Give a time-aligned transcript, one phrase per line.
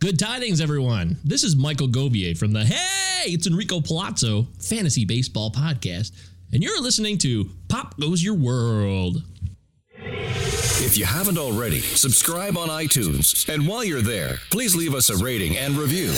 [0.00, 1.16] Good tidings, everyone.
[1.24, 6.12] This is Michael Govier from the Hey, it's Enrico Palazzo Fantasy Baseball Podcast,
[6.52, 9.24] and you're listening to Pop Goes Your World.
[9.96, 13.52] If you haven't already, subscribe on iTunes.
[13.52, 16.12] And while you're there, please leave us a rating and review.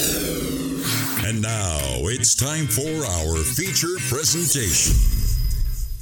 [1.26, 4.94] And now it's time for our feature presentation.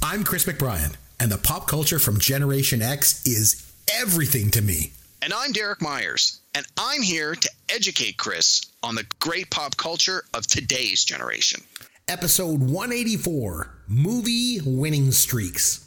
[0.03, 4.91] I'm Chris McBrien, and the pop culture from Generation X is everything to me.
[5.21, 10.23] And I'm Derek Myers, and I'm here to educate Chris on the great pop culture
[10.33, 11.61] of today's generation.
[12.07, 15.85] Episode 184 Movie Winning Streaks.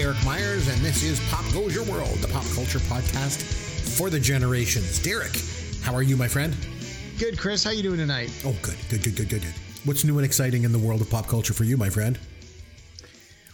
[0.00, 3.42] Derek Myers, and this is Pop Goes Your World, the pop culture podcast
[3.98, 4.98] for the generations.
[4.98, 5.38] Derek,
[5.82, 6.56] how are you, my friend?
[7.18, 7.62] Good, Chris.
[7.62, 8.30] How you doing tonight?
[8.46, 9.54] Oh, good, good, good, good, good, good.
[9.84, 12.18] What's new and exciting in the world of pop culture for you, my friend?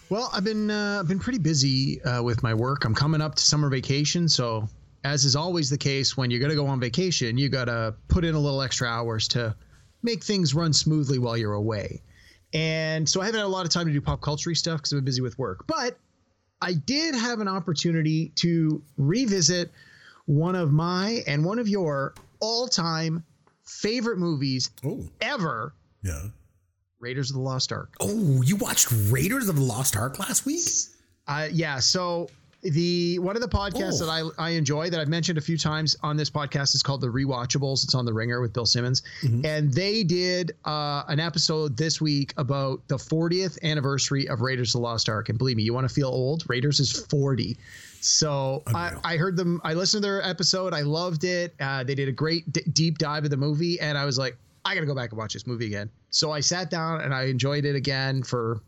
[0.09, 2.85] Well, I've been uh, been pretty busy uh, with my work.
[2.85, 4.69] I'm coming up to summer vacation, so
[5.03, 7.93] as is always the case, when you're going to go on vacation, you got to
[8.07, 9.53] put in a little extra hours to
[10.01, 12.01] make things run smoothly while you're away.
[12.53, 14.93] And so I haven't had a lot of time to do pop culture stuff because
[14.93, 15.67] I've been busy with work.
[15.67, 15.97] But
[16.61, 19.71] I did have an opportunity to revisit
[20.25, 23.23] one of my and one of your all-time
[23.63, 26.23] favorite movies Oh, ever, yeah.
[26.99, 27.93] Raiders of the Lost Ark.
[27.99, 30.61] Oh, you watched Raiders of the Lost Ark last week?
[31.27, 31.79] Uh, yeah.
[31.79, 32.29] So
[32.71, 34.05] the one of the podcasts Oh.
[34.05, 37.01] that I, I enjoy that I've mentioned a few times on this podcast is called
[37.01, 37.83] the Rewatchables.
[37.83, 39.03] It's on the Ringer with Bill Simmons,
[39.43, 44.79] and they did uh, an episode this week about the 40th anniversary of Raiders of
[44.81, 45.29] the Lost Ark.
[45.29, 46.43] And believe me, you want to feel old?
[46.47, 47.57] Raiders is 40.
[48.01, 49.59] So I, I heard them.
[49.63, 50.73] I listened to their episode.
[50.73, 51.53] I loved it.
[51.59, 54.37] Uh, they did a great d- deep dive of the movie, and I was like,
[54.65, 55.89] I got to go back and watch this movie again.
[56.09, 58.61] So I sat down and I enjoyed it again for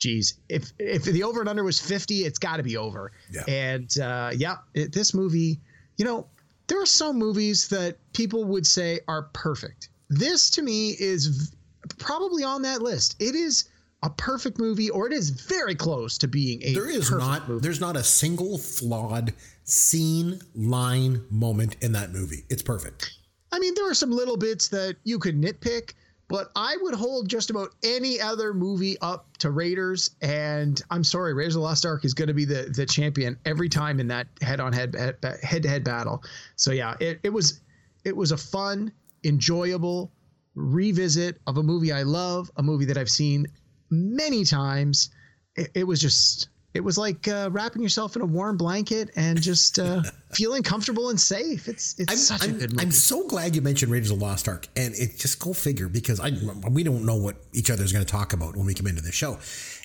[0.00, 3.12] geez, if if the over and under was 50, it's got to be over.
[3.30, 3.44] Yeah.
[3.46, 5.60] And uh, yeah, it, this movie,
[5.96, 6.26] you know,
[6.66, 9.90] there are some movies that people would say are perfect.
[10.08, 11.56] This to me is v-
[11.98, 13.16] probably on that list.
[13.20, 13.68] It is
[14.02, 16.72] a perfect movie, or it is very close to being a.
[16.72, 17.62] There is perfect not movie.
[17.62, 19.32] there's not a single flawed
[19.64, 22.44] scene, line, moment in that movie.
[22.48, 23.12] It's perfect.
[23.52, 25.92] I mean, there are some little bits that you could nitpick,
[26.30, 30.12] but I would hold just about any other movie up to Raiders.
[30.22, 33.36] And I'm sorry, Raiders of the Lost Ark is going to be the the champion
[33.44, 34.94] every time in that head on head
[35.42, 36.22] head to head battle.
[36.54, 37.60] So yeah, it, it was
[38.04, 38.92] it was a fun,
[39.24, 40.12] enjoyable
[40.54, 43.46] revisit of a movie I love, a movie that I've seen
[43.90, 45.10] many times.
[45.56, 46.48] It, it was just.
[46.72, 51.10] It was like uh, wrapping yourself in a warm blanket and just uh, feeling comfortable
[51.10, 51.66] and safe.
[51.66, 52.82] It's it's I'm, such I'm, a good movie.
[52.84, 55.88] I'm so glad you mentioned Raiders of the Lost Ark, and it just go figure
[55.88, 56.30] because I
[56.70, 59.10] we don't know what each other's going to talk about when we come into the
[59.10, 59.38] show,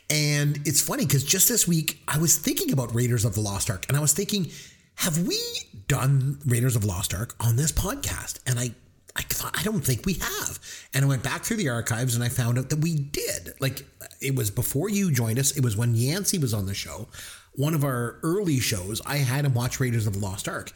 [0.10, 3.72] and it's funny because just this week I was thinking about Raiders of the Lost
[3.72, 4.52] Ark, and I was thinking,
[4.96, 5.40] have we
[5.88, 8.40] done Raiders of the Lost Ark on this podcast?
[8.46, 8.76] And I
[9.16, 10.60] I thought I don't think we have,
[10.94, 13.54] and I went back through the archives and I found out that we did.
[13.60, 13.86] Like
[14.22, 15.56] it was before you joined us.
[15.56, 17.08] It was when Yancey was on the show.
[17.54, 20.72] One of our early shows, I had him watch Raiders of the Lost Ark.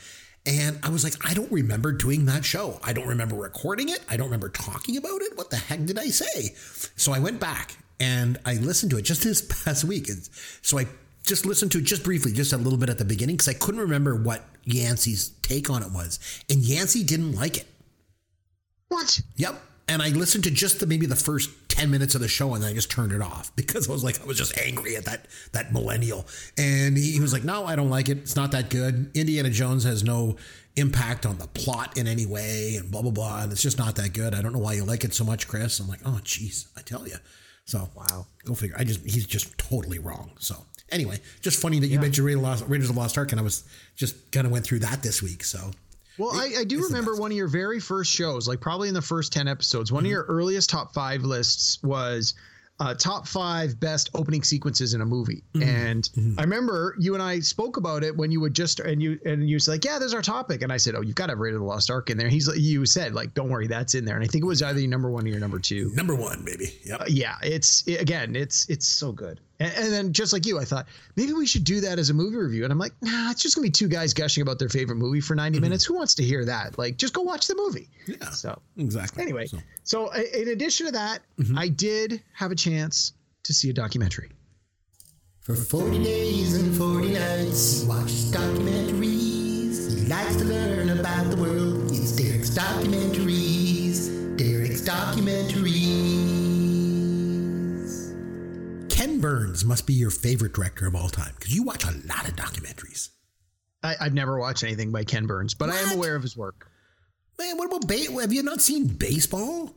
[0.46, 2.80] And I was like, I don't remember doing that show.
[2.82, 4.00] I don't remember recording it.
[4.10, 5.38] I don't remember talking about it.
[5.38, 6.56] What the heck did I say?
[6.96, 10.08] So I went back and I listened to it just this past week.
[10.08, 10.28] And
[10.62, 10.88] so I
[11.26, 13.54] just listened to it just briefly, just a little bit at the beginning, because I
[13.54, 16.20] couldn't remember what Yancey's take on it was.
[16.50, 17.68] And Yancey didn't like it.
[18.90, 19.22] What?
[19.38, 19.62] Yep.
[19.88, 22.64] And I listened to just the maybe the first 10 minutes of the show and
[22.64, 25.06] then I just turned it off because I was like, I was just angry at
[25.06, 26.28] that that millennial.
[26.58, 28.18] And he, he was like, No, I don't like it.
[28.20, 29.10] It's not that good.
[29.16, 30.38] Indiana Jones has no
[30.76, 33.42] impact on the plot in any way and blah blah blah.
[33.44, 34.36] And it's just not that good.
[34.36, 35.80] I don't know why you like it so much, Chris.
[35.80, 37.16] I'm like, oh jeez, I tell you.
[37.66, 38.28] So wow.
[38.46, 38.76] Go figure.
[38.78, 40.32] I just he's just totally wrong.
[40.40, 40.56] So
[40.92, 43.40] anyway, just funny that you mentioned Raiders of Lost- Raiders of the Lost Ark and
[43.40, 43.64] I was
[43.96, 45.44] just kind of went through that this week.
[45.44, 45.72] So
[46.20, 49.02] Well, I, I do remember one of your very first shows, like probably in the
[49.02, 50.12] first 10 episodes, one of mm-hmm.
[50.12, 52.34] your earliest top five lists was
[52.82, 55.44] uh, top five best opening sequences in a movie.
[55.54, 55.70] Mm-hmm.
[55.70, 56.40] And mm-hmm.
[56.40, 59.50] I remember you and I spoke about it when you would just, and you, and
[59.50, 60.62] you was like, yeah, there's our topic.
[60.62, 62.28] And I said, oh, you've got to have Raiders of the Lost Ark in there.
[62.28, 64.16] He's like, you said, like, don't worry, that's in there.
[64.16, 65.90] And I think it was either your number one or your number two.
[65.94, 66.74] number one, baby.
[66.86, 67.02] Yep.
[67.02, 69.40] Uh, yeah, it's it, again, it's it's so good.
[69.60, 72.14] And, and then just like you, I thought maybe we should do that as a
[72.14, 72.64] movie review.
[72.64, 75.22] And I'm like, nah, it's just gonna be two guys gushing about their favorite movie
[75.22, 75.64] for 90 mm-hmm.
[75.64, 75.86] minutes.
[75.86, 76.78] Who wants to hear that?
[76.78, 77.90] Like, just go watch the movie.
[78.08, 78.30] Yeah.
[78.32, 79.24] So Exactly.
[79.24, 81.58] anyway, So- so, uh, in addition to that, mm-hmm.
[81.58, 83.14] I did have a chance
[83.44, 84.30] to see a documentary.
[85.42, 89.98] For 40 days and 40 nights, he watches documentaries.
[89.98, 91.90] He likes to learn about the world.
[91.92, 94.38] It's Derek's Documentaries.
[94.38, 95.69] Derek's Documentaries.
[99.00, 102.28] Ken Burns must be your favorite director of all time because you watch a lot
[102.28, 103.12] of documentaries.
[103.82, 106.70] I, I've never watched anything by Ken Burns, but I am aware of his work.
[107.40, 109.74] Man, what about ba- have you not seen baseball?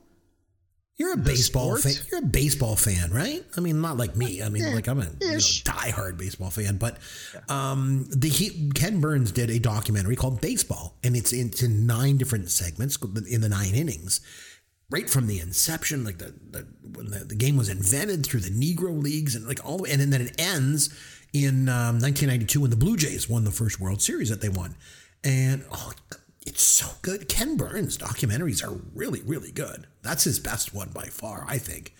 [0.96, 1.94] You're a baseball sport?
[1.94, 2.06] fan.
[2.10, 3.44] You're a baseball fan, right?
[3.56, 4.42] I mean, not like me.
[4.42, 6.78] I mean, Eh, like I'm a you know, diehard baseball fan.
[6.78, 6.98] But
[7.48, 11.86] um, the he, Ken Burns did a documentary called Baseball, and it's in, it's in
[11.86, 12.98] nine different segments
[13.30, 14.20] in the nine innings,
[14.92, 18.50] right from the inception, like the, the when the, the game was invented through the
[18.50, 20.90] Negro leagues, and like all the way, and then it ends
[21.32, 24.76] in um, 1992 when the Blue Jays won the first World Series that they won,
[25.24, 25.92] and oh.
[26.44, 27.28] It's so good.
[27.28, 29.86] Ken Burns documentaries are really, really good.
[30.02, 31.94] That's his best one by far, I think.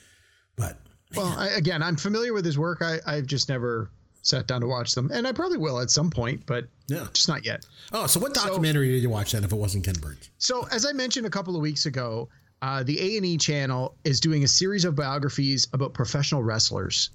[0.57, 0.79] But
[1.15, 2.83] Well, I, again, I'm familiar with his work.
[2.83, 3.93] I, I've just never
[4.23, 7.07] sat down to watch them, and I probably will at some point, but Yeah.
[7.13, 7.65] just not yet.
[7.93, 9.45] oh, so what documentary did you watch then?
[9.45, 12.29] If it wasn't Ken Burns, So, as I mentioned a couple of weeks ago,
[12.63, 17.11] uh, the A and E channel is doing a series of biographies about professional wrestlers,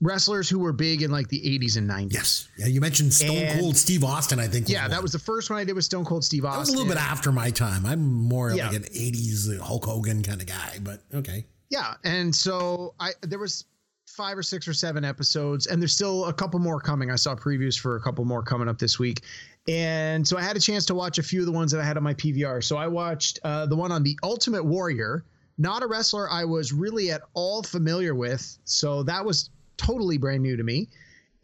[0.00, 2.12] wrestlers who were big in like the 80s and 90s.
[2.12, 2.66] yes, yeah.
[2.66, 4.38] You mentioned Stone And- Cold Steve Austin.
[4.38, 4.68] I think.
[4.68, 6.56] Yeah, that was the first one I did with Stone Cold Steve Austin.
[6.56, 7.86] That was a little bit after my time.
[7.86, 8.66] I'm more Yeah.
[8.68, 11.46] like an '80s Hulk Hogan kind of guy, but okay.
[11.70, 13.64] Yeah, and so I there was
[14.08, 17.10] five or six or seven episodes, and there's still a couple more coming.
[17.10, 19.22] I saw previews for a couple more coming up this week,
[19.68, 21.84] and so I had a chance to watch a few of the ones that I
[21.84, 22.64] had on my PVR.
[22.64, 25.24] So I watched uh, the one on the Ultimate Warrior,
[25.58, 30.42] not a wrestler I was really at all familiar with, so that was totally brand
[30.42, 30.88] new to me.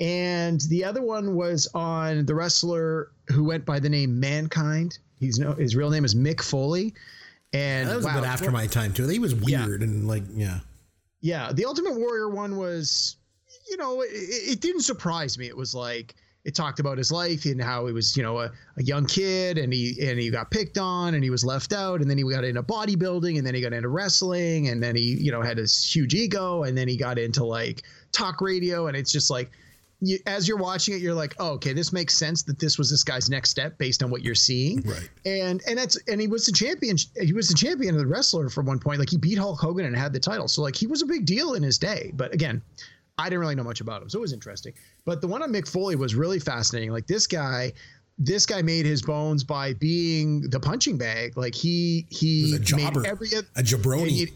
[0.00, 4.98] And the other one was on the wrestler who went by the name Mankind.
[5.20, 6.94] He's no his real name is Mick Foley.
[7.52, 9.06] And That was a wow, bit after my time too.
[9.06, 9.64] He was Yeah.
[9.66, 10.60] weird and like yeah.
[11.20, 13.16] yeah, the Ultimate Warrior one was,
[13.70, 15.46] you know, it, it didn't surprise me.
[15.46, 18.52] It was like it talked about his life and how he was, you know, a,
[18.76, 22.00] a young kid and he and he got picked on and he was left out
[22.00, 25.16] and then he got into bodybuilding and then he got into wrestling and then he,
[25.18, 27.82] you know, had this huge ego and then he got into like
[28.12, 29.50] talk radio and it's just like
[30.00, 32.90] you, as you're watching it, you're like, oh, okay, this makes sense that this was
[32.90, 34.82] this guy's next step based on what you're seeing.
[34.82, 35.08] Right.
[35.24, 36.96] And and that's and he was the champion.
[37.20, 38.98] He was the champion of the wrestler for one point.
[38.98, 40.48] Like he beat Hulk Hogan and had the title.
[40.48, 42.12] So like he was a big deal in his day.
[42.14, 42.60] But again,
[43.18, 44.72] I didn't really know much about him, so it was interesting.
[45.04, 46.90] But the one on Mick Foley was really fascinating.
[46.90, 47.72] Like this guy.
[48.16, 51.36] This guy made his bones by being the punching bag.
[51.36, 53.26] Like he he He was a jobber, made every
[53.56, 54.08] a jabroni.
[54.08, 54.32] he,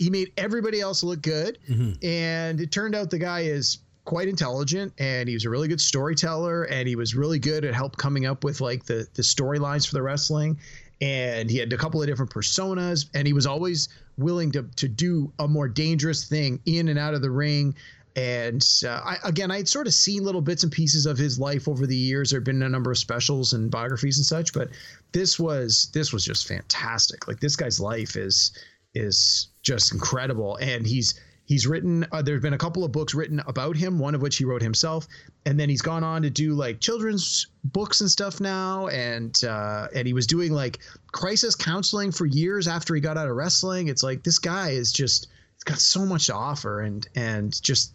[0.00, 2.04] he made everybody else look good, Mm-hmm.
[2.04, 5.80] and it turned out the guy is quite intelligent and he was a really good
[5.80, 9.86] storyteller and he was really good at help coming up with like the the storylines
[9.86, 10.58] for the wrestling
[11.00, 14.88] and he had a couple of different personas and he was always willing to to
[14.88, 17.72] do a more dangerous thing in and out of the ring
[18.16, 21.68] and uh, I, again, I'd sort of seen little bits and pieces of his life
[21.68, 22.30] over the years.
[22.30, 24.68] There've been a number of specials and biographies and such, but
[25.12, 27.28] this was this was just fantastic.
[27.28, 28.52] Like this guy's life is
[28.94, 32.06] is just incredible, and he's he's written.
[32.10, 34.62] Uh, there's been a couple of books written about him, one of which he wrote
[34.62, 35.06] himself,
[35.46, 39.86] and then he's gone on to do like children's books and stuff now, and uh,
[39.94, 40.80] and he was doing like
[41.12, 43.88] crisis counseling for years after he got out of wrestling.
[43.88, 47.92] It's like this guy is just he's got so much to offer, and and just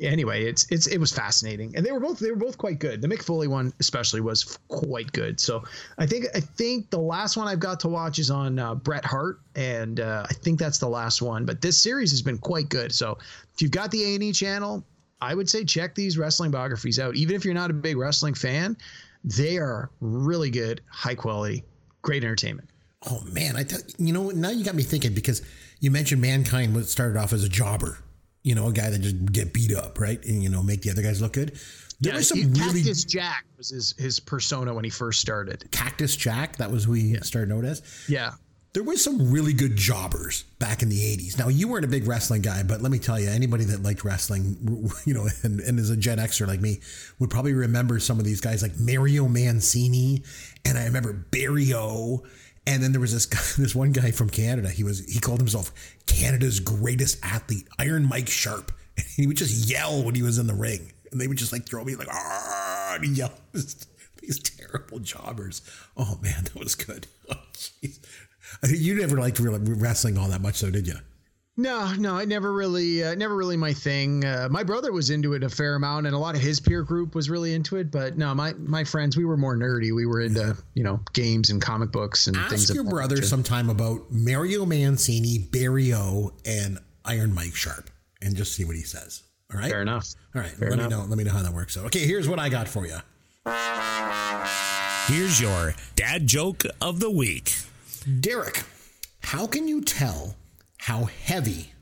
[0.00, 3.00] anyway, it's it's it was fascinating, and they were both they were both quite good.
[3.00, 5.38] The Mick Foley one especially was quite good.
[5.40, 5.64] So
[5.98, 9.04] I think I think the last one I've got to watch is on uh, Bret
[9.04, 11.44] Hart, and uh, I think that's the last one.
[11.44, 12.92] But this series has been quite good.
[12.92, 13.18] So
[13.54, 14.84] if you've got the A and E channel,
[15.20, 17.14] I would say check these wrestling biographies out.
[17.16, 18.76] Even if you're not a big wrestling fan,
[19.22, 21.64] they are really good, high quality,
[22.02, 22.68] great entertainment.
[23.10, 25.42] Oh man, I tell you know now you got me thinking because
[25.80, 27.98] you mentioned mankind started off as a jobber,
[28.44, 30.90] you know, a guy that just get beat up, right, and you know make the
[30.90, 31.58] other guys look good.
[32.00, 35.68] There was some he- really Cactus Jack was his his persona when he first started.
[35.72, 36.56] Cactus Jack.
[36.58, 37.82] That was who he started out as.
[38.08, 38.32] Yeah.
[38.74, 41.38] There was some really good jobbers back in the 80s.
[41.38, 44.02] Now, you weren't a big wrestling guy, but let me tell you, anybody that liked
[44.02, 44.56] wrestling,
[45.04, 46.80] you know, and, and is a Gen Xer like me,
[47.20, 50.24] would probably remember some of these guys like Mario Mancini.
[50.64, 52.24] And I remember Barry O.
[52.66, 54.68] And then there was this guy, this one guy from Canada.
[54.70, 55.72] He was he called himself
[56.06, 58.72] Canada's greatest athlete, Iron Mike Sharpe.
[58.96, 60.92] And he would just yell when he was in the ring.
[61.10, 63.32] And they would just like throw me like, ah, and yell.
[63.52, 65.62] These terrible jobbers.
[65.96, 67.08] Oh man, that was good.
[67.28, 67.98] Oh, jeez.
[68.68, 70.94] You never liked wrestling all that much, though, did you?
[71.56, 74.24] No, no, it never really, uh, never really my thing.
[74.24, 76.82] Uh, my brother was into it a fair amount, and a lot of his peer
[76.82, 77.92] group was really into it.
[77.92, 79.94] But no, my my friends, we were more nerdy.
[79.94, 82.70] We were into you know games and comic books and things.
[82.70, 83.26] Ask your brother nature.
[83.28, 87.88] sometime about Mario Mancini, Barry O, and Iron Mike Sharpe,
[88.20, 89.22] and just see what he says.
[89.52, 89.70] All right.
[89.70, 90.08] Fair enough.
[90.34, 90.50] All right.
[90.50, 90.90] Fair let enough.
[90.90, 91.04] me know.
[91.04, 91.74] Let me know how that works.
[91.74, 92.98] So, okay, here's what I got for you.
[95.06, 97.54] Here's your dad joke of the week.
[98.20, 98.64] Derek,
[99.20, 100.34] how can you tell
[100.84, 101.72] how heavy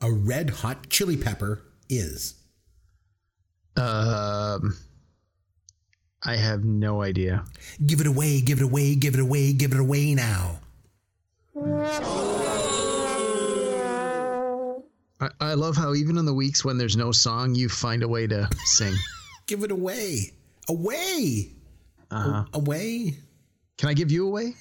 [0.00, 1.60] a red hot chili pepper
[1.90, 2.36] is?
[3.76, 4.78] Um,
[6.22, 7.44] I have no idea.
[7.84, 10.60] Give it away, give it away, give it away, give it away now.
[15.20, 18.08] I, I love how even in the weeks when there's no song, you find a
[18.08, 18.94] way to sing.
[19.46, 20.32] Give it away.
[20.68, 21.52] Away.
[22.10, 22.44] Uh-huh.
[22.54, 23.18] Away.
[23.76, 24.54] Can I give you away?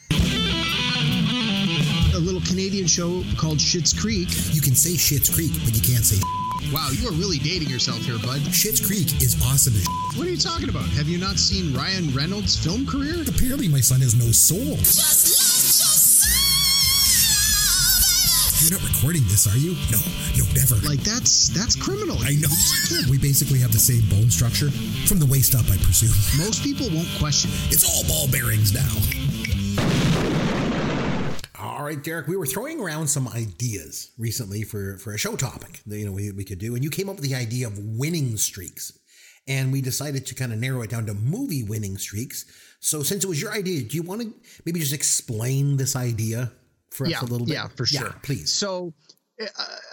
[2.15, 4.29] A little Canadian show called Schitt's Creek.
[4.55, 6.15] You can say Shit's Creek, but you can't say
[6.71, 8.39] Wow, you are really dating yourself here, bud.
[8.55, 10.87] Shit's Creek is awesome as What are you talking about?
[10.95, 13.19] Have you not seen Ryan Reynolds' film career?
[13.27, 14.79] Apparently, my son has no soul.
[18.63, 19.75] You're not recording this, are you?
[19.91, 19.99] No,
[20.39, 20.79] no, never.
[20.87, 22.15] Like that's that's criminal.
[22.23, 22.49] I know.
[23.11, 24.71] We basically have the same bone structure
[25.05, 26.15] from the waist up, I presume.
[26.39, 27.75] Most people won't question it.
[27.75, 29.34] It's all ball bearings now.
[31.85, 35.81] All right, Derek, we were throwing around some ideas recently for, for a show topic
[35.85, 37.77] that you know we, we could do, and you came up with the idea of
[37.77, 38.97] winning streaks.
[39.47, 42.45] And we decided to kind of narrow it down to movie winning streaks.
[42.79, 44.33] So since it was your idea, do you want to
[44.65, 46.51] maybe just explain this idea
[46.89, 47.53] for yeah, us a little bit?
[47.53, 48.15] Yeah, for sure.
[48.23, 48.51] please.
[48.51, 48.91] So,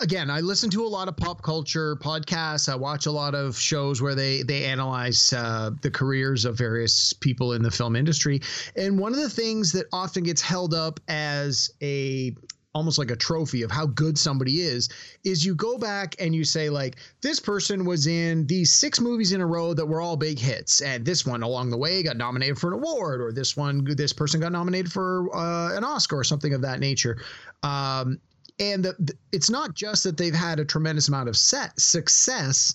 [0.01, 2.69] again, I listen to a lot of pop culture podcasts.
[2.69, 7.13] I watch a lot of shows where they they analyze uh, the careers of various
[7.13, 8.41] people in the film industry.
[8.77, 12.35] And one of the things that often gets held up as a
[12.75, 14.89] almost like a trophy of how good somebody is
[15.25, 19.33] is you go back and you say like this person was in these six movies
[19.33, 22.17] in a row that were all big hits and this one along the way got
[22.17, 26.19] nominated for an award or this one this person got nominated for uh, an oscar
[26.19, 27.23] or something of that nature
[27.63, 28.19] um,
[28.59, 32.75] and the, the, it's not just that they've had a tremendous amount of set success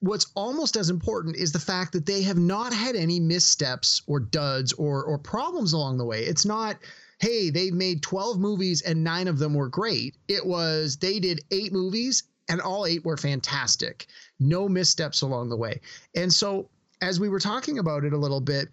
[0.00, 4.18] what's almost as important is the fact that they have not had any missteps or
[4.18, 6.76] duds or or problems along the way it's not
[7.20, 10.16] hey, they made 12 movies and nine of them were great.
[10.26, 14.06] It was they did eight movies and all eight were fantastic.
[14.40, 15.80] No missteps along the way.
[16.16, 16.68] And so
[17.02, 18.68] as we were talking about it a little bit,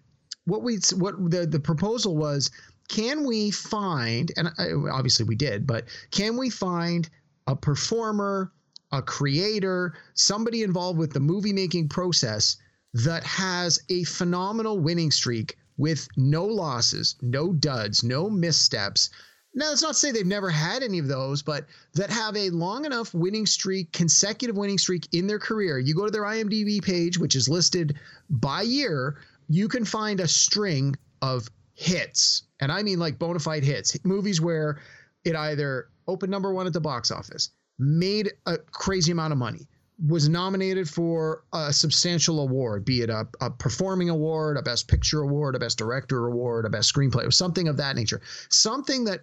[0.46, 2.50] what we what the the proposal was,
[2.88, 4.50] can we find and
[4.90, 7.08] obviously we did, but can we find
[7.46, 8.52] a performer,
[8.92, 12.56] a creator, somebody involved with the movie making process
[12.94, 19.10] that has a phenomenal winning streak with no losses, no duds, no missteps.
[19.54, 22.50] Now, that's not to say they've never had any of those, but that have a
[22.50, 25.78] long enough winning streak, consecutive winning streak in their career.
[25.78, 27.96] You go to their IMDb page, which is listed
[28.28, 29.18] by year,
[29.48, 32.42] you can find a string of hits.
[32.58, 34.80] And I mean like bona fide hits, movies where
[35.24, 39.68] it either opened number one at the box office, made a crazy amount of money,
[40.04, 45.20] was nominated for a substantial award, be it a, a, performing award, a best picture
[45.20, 48.20] award, a best director award, a best screenplay, or something of that nature.
[48.48, 49.20] Something that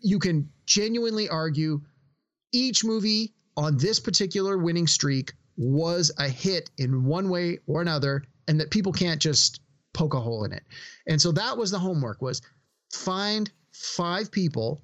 [0.00, 1.80] you can genuinely argue
[2.50, 8.24] each movie on this particular winning streak was a hit in one way or another,
[8.48, 9.60] and that people can't just
[9.94, 10.62] poke a hole in it.
[11.06, 12.42] And so that was the homework was
[12.92, 14.82] find five people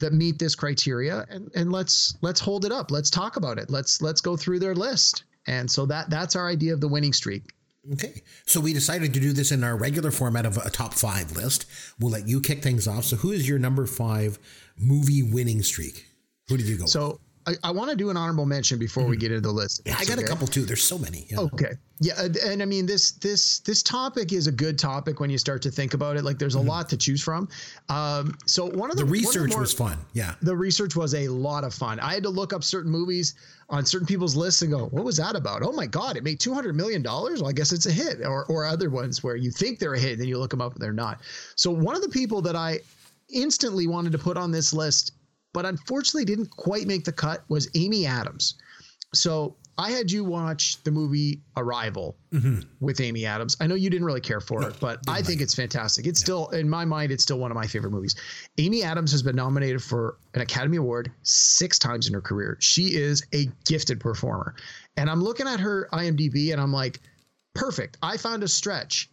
[0.00, 3.68] that meet this criteria and, and let's let's hold it up let's talk about it
[3.68, 7.12] let's let's go through their list and so that that's our idea of the winning
[7.12, 7.52] streak
[7.94, 8.22] Okay.
[8.44, 11.64] So we decided to do this in our regular format of a top five list.
[11.98, 13.04] We'll let you kick things off.
[13.04, 14.38] So who is your number five
[14.76, 16.06] movie winning streak?
[16.48, 16.84] Who did you go?
[16.84, 19.80] So I, I want to do an honorable mention before we get into the list.
[19.86, 20.24] Yeah, I got okay.
[20.24, 20.64] a couple too.
[20.64, 21.26] There's so many.
[21.32, 21.72] Okay.
[22.02, 25.60] Yeah, and, I mean this this this topic is a good topic when you start
[25.62, 26.24] to think about it.
[26.24, 26.68] Like there's a mm-hmm.
[26.68, 27.48] lot to choose from.
[27.88, 29.98] Um, so one of the, the research the more, was fun.
[30.12, 32.00] Yeah, the research was a lot of fun.
[32.00, 33.34] I had to look up certain movies
[33.68, 36.40] on certain people's lists and go, "What was that about?" Oh my God, it made
[36.40, 37.40] two hundred million dollars.
[37.40, 38.24] Well, I guess it's a hit.
[38.24, 40.60] Or or other ones where you think they're a hit, and then you look them
[40.60, 41.20] up and they're not.
[41.56, 42.80] So one of the people that I
[43.28, 45.12] instantly wanted to put on this list
[45.52, 48.54] but unfortunately didn't quite make the cut was Amy Adams.
[49.12, 52.60] So I had you watch the movie Arrival mm-hmm.
[52.80, 53.56] with Amy Adams.
[53.60, 56.06] I know you didn't really care for no, it, but I think it's fantastic.
[56.06, 56.24] It's yeah.
[56.24, 58.14] still, in my mind, it's still one of my favorite movies.
[58.58, 62.58] Amy Adams has been nominated for an Academy Award six times in her career.
[62.60, 64.54] She is a gifted performer.
[64.98, 67.00] And I'm looking at her IMDb and I'm like,
[67.54, 67.96] perfect.
[68.02, 69.08] I found a stretch.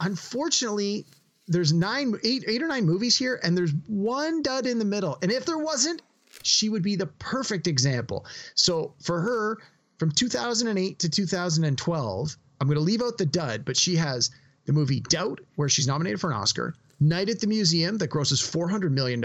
[0.00, 1.04] Unfortunately,
[1.48, 5.18] there's nine, eight, eight or nine movies here, and there's one dud in the middle.
[5.22, 6.02] And if there wasn't,
[6.42, 8.26] she would be the perfect example.
[8.54, 9.58] So for her,
[9.98, 14.30] from 2008 to 2012, I'm going to leave out the dud, but she has
[14.66, 18.40] the movie Doubt, where she's nominated for an Oscar, Night at the Museum, that grosses
[18.40, 19.24] $400 million,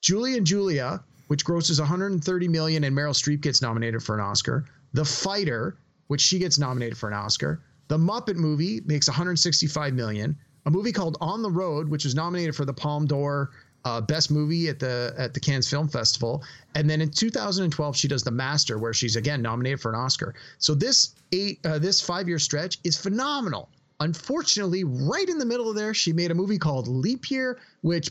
[0.00, 4.66] Julie and Julia, which grosses 130 million, and Meryl Streep gets nominated for an Oscar.
[4.92, 7.62] The Fighter, which she gets nominated for an Oscar.
[7.88, 10.36] The Muppet movie makes 165 million.
[10.64, 13.50] A movie called On the Road, which was nominated for the Palme d'Or
[13.84, 16.42] uh, Best Movie at the at the Cannes Film Festival,
[16.74, 20.34] and then in 2012 she does The Master, where she's again nominated for an Oscar.
[20.58, 23.68] So this eight uh, this five year stretch is phenomenal.
[24.00, 28.10] Unfortunately, right in the middle of there, she made a movie called Leap Year, which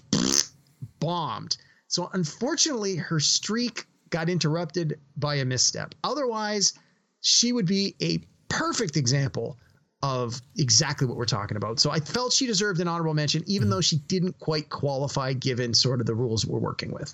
[0.99, 1.57] bombed.
[1.87, 5.95] So unfortunately, her streak got interrupted by a misstep.
[6.03, 6.73] Otherwise,
[7.21, 9.57] she would be a perfect example
[10.03, 11.79] of exactly what we're talking about.
[11.79, 15.73] So I felt she deserved an honorable mention, even though she didn't quite qualify given
[15.73, 17.13] sort of the rules we're working with.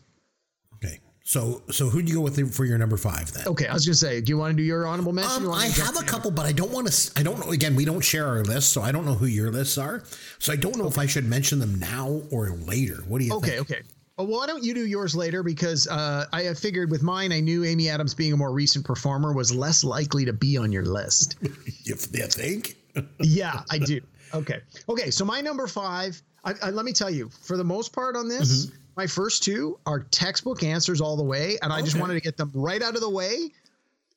[0.76, 1.00] Okay.
[1.24, 3.48] So so who do you go with for your number five then?
[3.48, 5.46] Okay, I was gonna say, do you want to do your honorable mention?
[5.46, 7.20] Um, I have a couple, but I don't want to.
[7.20, 7.52] I don't know.
[7.52, 10.04] Again, we don't share our lists, so I don't know who your lists are.
[10.40, 10.94] So I don't know okay.
[10.94, 13.04] if I should mention them now or later.
[13.10, 13.44] What do you think?
[13.44, 13.72] okay, think?
[13.72, 13.82] Okay,
[14.18, 14.28] okay.
[14.30, 15.44] Well, why don't you do yours later?
[15.44, 19.34] Because uh, I figured with mine, I knew Amy Adams being a more recent performer
[19.34, 21.38] was less likely to be on your list.
[21.42, 21.52] you,
[21.84, 22.76] you think?
[23.20, 24.02] yeah, I do.
[24.34, 24.62] Okay.
[24.90, 25.12] Okay.
[25.12, 28.28] So my number five, I, I, let me tell you, for the most part on
[28.28, 28.76] this, mm-hmm.
[28.96, 31.58] my first two are textbook answers all the way.
[31.62, 33.52] And I just wanted to get them right out of the way.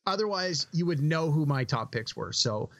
[0.06, 2.32] Otherwise, you would know who my top picks were.
[2.32, 2.70] So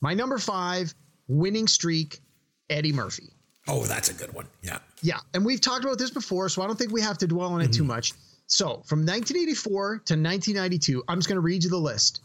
[0.00, 0.94] my number five,
[1.28, 2.20] winning streak,
[2.68, 3.30] Eddie Murphy.
[3.70, 4.46] Oh, that's a good one.
[4.62, 4.78] Yeah.
[5.00, 5.18] Yeah.
[5.32, 7.60] And we've talked about this before, so I don't think we have to dwell on
[7.60, 7.72] it mm-hmm.
[7.72, 8.12] too much.
[8.48, 12.20] So from 1984 to 1992, I'm just going to read you the list.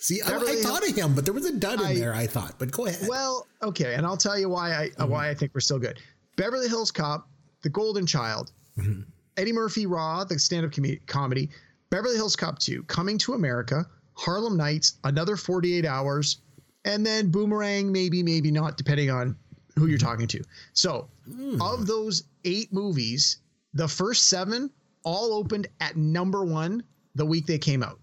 [0.00, 2.14] See, I, I, thought of him, but there was a dud in I, there.
[2.14, 3.08] I thought, but go ahead.
[3.08, 5.10] Well, okay, and I'll tell you why I mm-hmm.
[5.10, 6.00] why I think we're still good.
[6.36, 7.28] Beverly Hills Cop,
[7.62, 9.02] The Golden Child, mm-hmm.
[9.36, 11.50] Eddie Murphy Raw, the stand-up com- comedy,
[11.90, 16.38] Beverly Hills Cop 2, Coming to America, Harlem Nights, Another 48 Hours,
[16.84, 19.36] and then Boomerang, maybe, maybe not, depending on
[19.76, 20.42] who you're talking to.
[20.72, 21.60] So, mm.
[21.60, 23.38] of those eight movies,
[23.74, 24.70] the first seven
[25.04, 26.82] all opened at number one
[27.14, 27.98] the week they came out.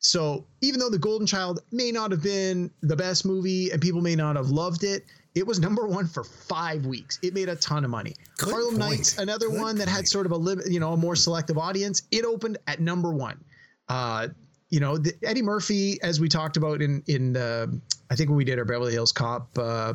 [0.00, 4.00] So even though The Golden Child may not have been the best movie and people
[4.00, 5.04] may not have loved it,
[5.34, 7.18] it was number one for five weeks.
[7.22, 8.14] It made a ton of money.
[8.36, 8.90] Good Harlem point.
[8.90, 9.96] Nights, another Good one that point.
[9.96, 12.02] had sort of a you know a more selective audience.
[12.10, 13.42] It opened at number one.
[13.88, 14.28] Uh,
[14.70, 18.36] you know, the, Eddie Murphy, as we talked about in in the, I think when
[18.36, 19.94] we did our Beverly Hills Cop uh,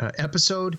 [0.00, 0.78] uh, episode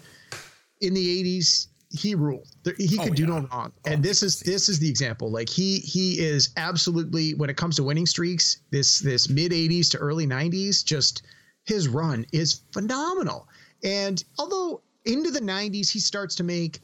[0.82, 2.47] in the '80s, he ruled.
[2.78, 3.30] He could oh, do yeah.
[3.39, 3.71] no wrong.
[3.86, 5.32] And this is this is the example.
[5.32, 9.89] Like he he is absolutely when it comes to winning streaks, this this mid 80s
[9.91, 11.21] to early 90s, just
[11.65, 13.47] his run is phenomenal.
[13.84, 16.80] And although into the 90s he starts to make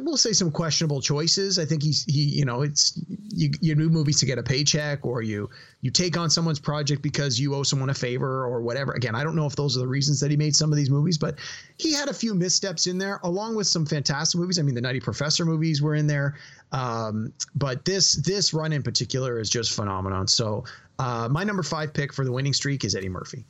[0.00, 1.58] we'll say some questionable choices.
[1.58, 5.04] I think he's he you know it's you you do movies to get a paycheck
[5.04, 5.48] or you
[5.80, 8.92] you take on someone's project because you owe someone a favor or whatever.
[8.92, 10.90] Again, I don't know if those are the reasons that he made some of these
[10.90, 11.38] movies, but
[11.78, 14.58] he had a few missteps in there along with some fantastic movies.
[14.58, 16.36] I mean, the Nutty Professor movies were in there,
[16.72, 20.28] um, but this this run in particular is just phenomenon.
[20.28, 20.64] So
[20.98, 23.44] uh, my number five pick for the winning streak is Eddie Murphy.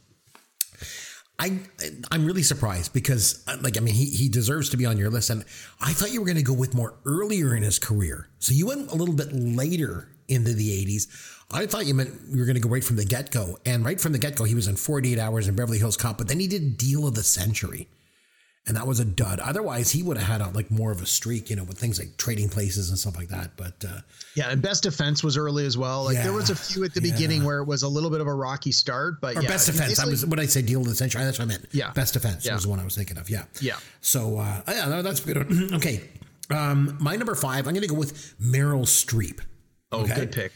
[1.38, 1.60] I
[2.10, 5.08] I'm really surprised because uh, like I mean he he deserves to be on your
[5.08, 5.44] list and
[5.80, 8.28] I thought you were going to go with more earlier in his career.
[8.40, 11.06] So you went a little bit later into the 80s.
[11.50, 13.98] I thought you meant you were going to go right from the get-go and right
[13.98, 16.46] from the get-go he was in 48 hours in Beverly Hills Cop but then he
[16.46, 17.88] did Deal of the Century
[18.68, 19.40] and that was a dud.
[19.40, 21.98] Otherwise, he would have had a, like more of a streak, you know, with things
[21.98, 23.56] like trading places and stuff like that.
[23.56, 24.00] But uh,
[24.36, 26.04] yeah, and best defense was early as well.
[26.04, 27.12] Like yeah, there was a few at the yeah.
[27.12, 29.66] beginning where it was a little bit of a rocky start, but or yeah, best
[29.66, 29.98] defense.
[29.98, 31.24] I was what I say, deal of the century.
[31.24, 31.66] That's what I meant.
[31.72, 32.54] Yeah, best defense yeah.
[32.54, 33.30] was the one I was thinking of.
[33.30, 33.78] Yeah, yeah.
[34.02, 35.38] So uh, yeah, that's good.
[35.74, 36.02] okay,
[36.50, 37.66] um, my number five.
[37.66, 39.40] I'm going to go with Meryl Streep.
[39.90, 40.14] Oh, okay?
[40.14, 40.52] good pick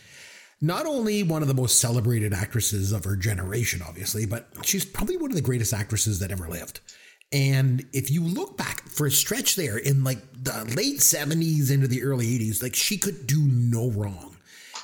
[0.65, 5.17] not only one of the most celebrated actresses of her generation, obviously, but she's probably
[5.17, 6.79] one of the greatest actresses that ever lived.
[7.33, 11.89] And if you look back for a stretch there in like the late 70s into
[11.89, 14.37] the early 80s, like she could do no wrong.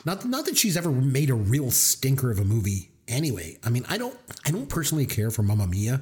[0.04, 3.58] Not, not that she's ever made a real stinker of a movie anyway.
[3.64, 6.00] I mean, I don't I don't personally care for Mamma Mia,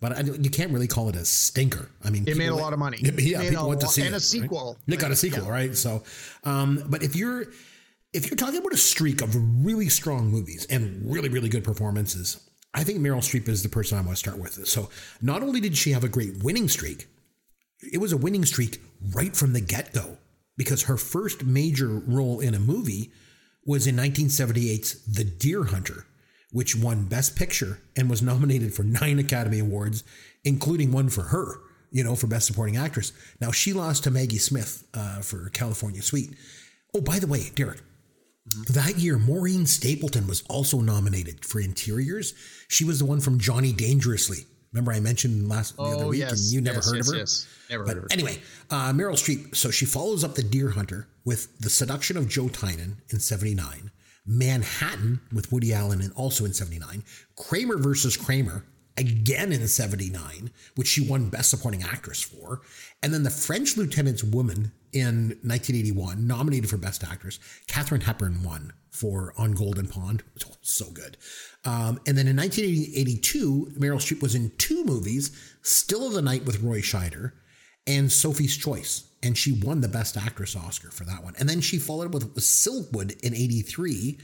[0.00, 1.88] but I, you can't really call it a stinker.
[2.04, 2.98] I mean, it made a lot of money.
[3.00, 4.06] Yeah, people went to see it.
[4.06, 4.76] and it, a sequel.
[4.86, 4.94] Right?
[4.94, 5.50] It got a sequel, yeah.
[5.50, 5.76] right?
[5.76, 6.02] So,
[6.44, 7.46] um, but if you're
[8.12, 9.34] if you're talking about a streak of
[9.64, 12.47] really strong movies and really really good performances,
[12.78, 14.64] I think Meryl Streep is the person I want to start with.
[14.68, 14.88] So
[15.20, 17.08] not only did she have a great winning streak,
[17.82, 18.80] it was a winning streak
[19.12, 20.16] right from the get go
[20.56, 23.10] because her first major role in a movie
[23.66, 26.06] was in 1978's The Deer Hunter,
[26.52, 30.04] which won Best Picture and was nominated for nine Academy Awards,
[30.44, 31.56] including one for her,
[31.90, 33.12] you know, for Best Supporting Actress.
[33.40, 36.30] Now, she lost to Maggie Smith uh, for California Suite.
[36.94, 37.80] Oh, by the way, Derek.
[38.70, 42.34] That year, Maureen Stapleton was also nominated for Interiors.
[42.68, 44.46] She was the one from Johnny Dangerously.
[44.72, 46.32] Remember, I mentioned last the other oh, week, yes.
[46.32, 47.18] and you never yes, heard yes, of her.
[47.18, 48.08] Yes, never but heard of her.
[48.12, 48.38] Anyway,
[48.70, 49.56] uh, Meryl Streep.
[49.56, 53.90] So she follows up the Deer Hunter with The Seduction of Joe Tynan in '79,
[54.26, 57.02] Manhattan with Woody Allen and also in 79,
[57.34, 58.64] Kramer versus Kramer
[58.98, 62.60] again in 79, which she won Best Supporting Actress for,
[63.02, 67.38] and then The French Lieutenant's Woman in 1981, nominated for Best Actress.
[67.66, 70.22] Katharine Hepburn won for On Golden Pond.
[70.60, 71.16] So good.
[71.64, 75.30] Um, and then in 1982, Meryl Streep was in two movies
[75.62, 77.32] Still of the Night with Roy Scheider
[77.86, 79.04] and Sophie's Choice.
[79.22, 81.34] And she won the Best Actress Oscar for that one.
[81.38, 84.18] And then she followed up with Silkwood in 83,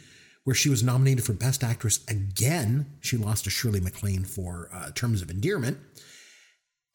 [0.45, 2.87] where she was nominated for Best Actress again.
[3.01, 5.79] She lost to Shirley MacLaine for uh, Terms of Endearment.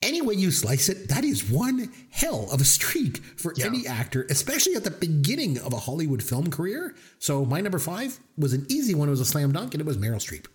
[0.02, 3.66] Any way you slice it, that is one hell of a streak for Yeah.
[3.66, 6.96] any actor, especially at the beginning of a Hollywood film career.
[7.20, 9.10] So my number five was an easy one.
[9.10, 10.46] It was a slam dunk, and it was Meryl Streep.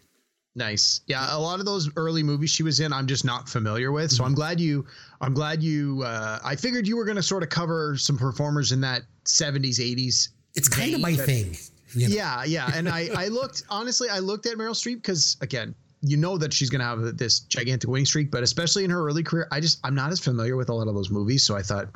[0.56, 1.00] Nice.
[1.08, 4.12] Yeah, a lot of those early movies she was in, I'm just not familiar with.
[4.12, 4.86] So I'm glad you.
[5.20, 6.02] I'm glad you.
[6.04, 9.78] Uh, I figured you were going to sort of cover some performers in that 70s,
[9.80, 10.28] 80s.
[10.54, 11.56] It's kind of my that- thing.
[11.94, 12.14] you know?
[12.14, 12.70] Yeah, yeah.
[12.72, 16.52] And I, I looked honestly, I looked at Meryl Streep because again, you know that
[16.52, 19.60] she's going to have this gigantic winning streak, but especially in her early career, I
[19.60, 21.42] just I'm not as familiar with a lot of those movies.
[21.42, 21.88] So I thought,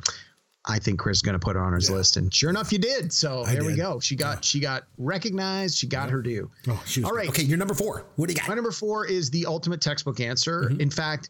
[0.65, 2.79] I think Chris is going to put her on his list, and sure enough, you
[2.79, 3.13] did.
[3.13, 3.99] So I there we go.
[3.99, 5.77] She got she got recognized.
[5.77, 6.49] She got her due.
[6.67, 7.29] Oh, she was All right.
[7.29, 8.07] Okay, you're number four.
[8.15, 8.49] What do you got?
[8.49, 10.63] My number four is the ultimate textbook answer.
[10.63, 10.81] Mm-hmm.
[10.81, 11.29] In fact,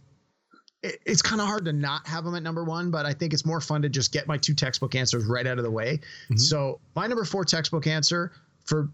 [0.82, 3.34] it, it's kind of hard to not have them at number one, but I think
[3.34, 5.98] it's more fun to just get my two textbook answers right out of the way.
[5.98, 6.38] Mm-hmm.
[6.38, 8.32] So my number four textbook answer
[8.64, 8.90] for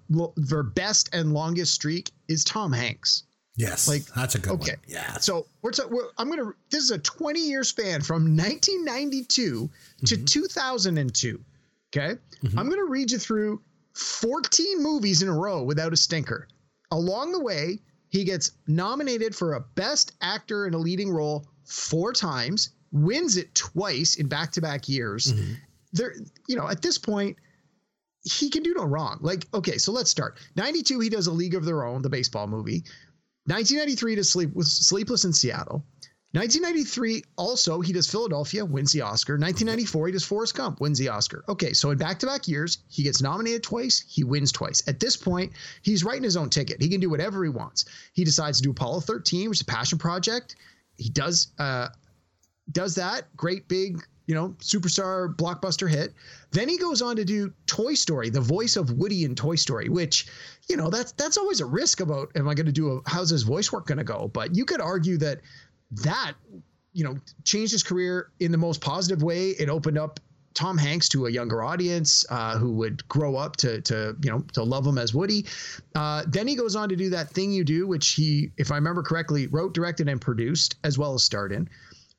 [0.47, 3.23] for best and longest streak is Tom Hanks.
[3.57, 4.71] Yes, Like, that's a good okay.
[4.71, 4.79] one.
[4.87, 5.13] Yeah.
[5.17, 9.69] So we're, t- we're I'm gonna this is a 20 year span from 1992
[10.05, 10.25] to mm-hmm.
[10.25, 11.43] 2002.
[11.95, 12.59] Okay, mm-hmm.
[12.59, 13.61] I'm gonna read you through
[13.93, 16.47] 14 movies in a row without a stinker.
[16.91, 22.11] Along the way, he gets nominated for a Best Actor in a Leading Role four
[22.13, 25.33] times, wins it twice in back to back years.
[25.33, 25.53] Mm-hmm.
[25.93, 26.15] There,
[26.47, 27.37] you know, at this point,
[28.23, 29.19] he can do no wrong.
[29.21, 30.37] Like, okay, so let's start.
[30.55, 32.83] 92, he does A League of Their Own, the baseball movie.
[33.45, 35.86] 1993 to sleep with Sleepless in Seattle.
[36.36, 39.34] 1993 also he does Philadelphia, wins the Oscar.
[39.34, 41.45] 1994 he does Forrest Gump, wins the Oscar.
[41.47, 44.86] Okay, so in back-to-back years he gets nominated twice, he wins twice.
[44.88, 46.81] At this point he's writing his own ticket.
[46.81, 47.86] He can do whatever he wants.
[48.12, 50.58] He decides to do Apollo 13, which is a passion project.
[50.97, 51.88] He does uh,
[52.71, 56.13] does that great big you know superstar blockbuster hit
[56.51, 59.89] then he goes on to do toy story the voice of woody in toy story
[59.89, 60.27] which
[60.69, 63.29] you know that's that's always a risk about am i going to do a how's
[63.29, 65.39] his voice work going to go but you could argue that
[65.91, 66.33] that
[66.93, 70.19] you know changed his career in the most positive way it opened up
[70.55, 74.39] Tom Hanks to a younger audience uh, who would grow up to to you know
[74.53, 75.45] to love him as Woody.
[75.93, 78.75] Uh, then he goes on to do that thing you do, which he, if I
[78.75, 81.69] remember correctly, wrote, directed, and produced as well as starred in.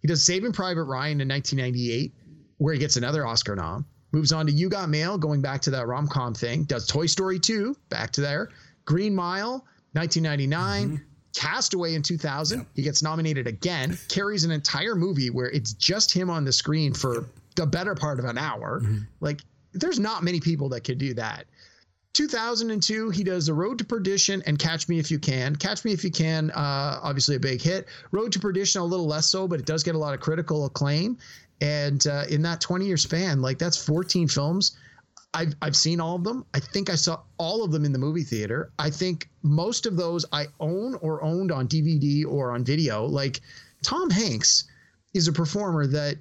[0.07, 2.15] He does Saving Private Ryan in 1998,
[2.59, 3.85] where he gets another Oscar nom.
[4.13, 6.63] Moves on to You Got Mail, going back to that rom com thing.
[6.63, 8.51] Does Toy Story 2, back to there.
[8.85, 10.87] Green Mile, 1999.
[10.87, 10.97] Mm-hmm.
[11.35, 12.65] Castaway in 2000.
[12.77, 16.95] He gets nominated again, carries an entire movie where it's just him on the screen
[16.95, 18.83] for the better part of an hour.
[18.83, 18.99] Mm-hmm.
[19.19, 19.41] Like,
[19.73, 21.47] there's not many people that could do that.
[22.17, 25.55] 2002, he does The Road to Perdition and Catch Me If You Can.
[25.55, 27.89] Catch Me If You Can, uh, obviously a big hit.
[28.11, 30.65] Road to Perdition, a little less so, but it does get a lot of critical
[30.65, 31.19] acclaim.
[31.61, 34.79] And uh, in that 20 year span, like that's 14 films.
[35.35, 36.47] I've, I've seen all of them.
[36.55, 38.73] I think I saw all of them in the movie theater.
[38.79, 43.05] I think most of those I own or owned on DVD or on video.
[43.05, 43.43] Like
[43.83, 44.65] Tom Hanks
[45.13, 46.17] is a performer that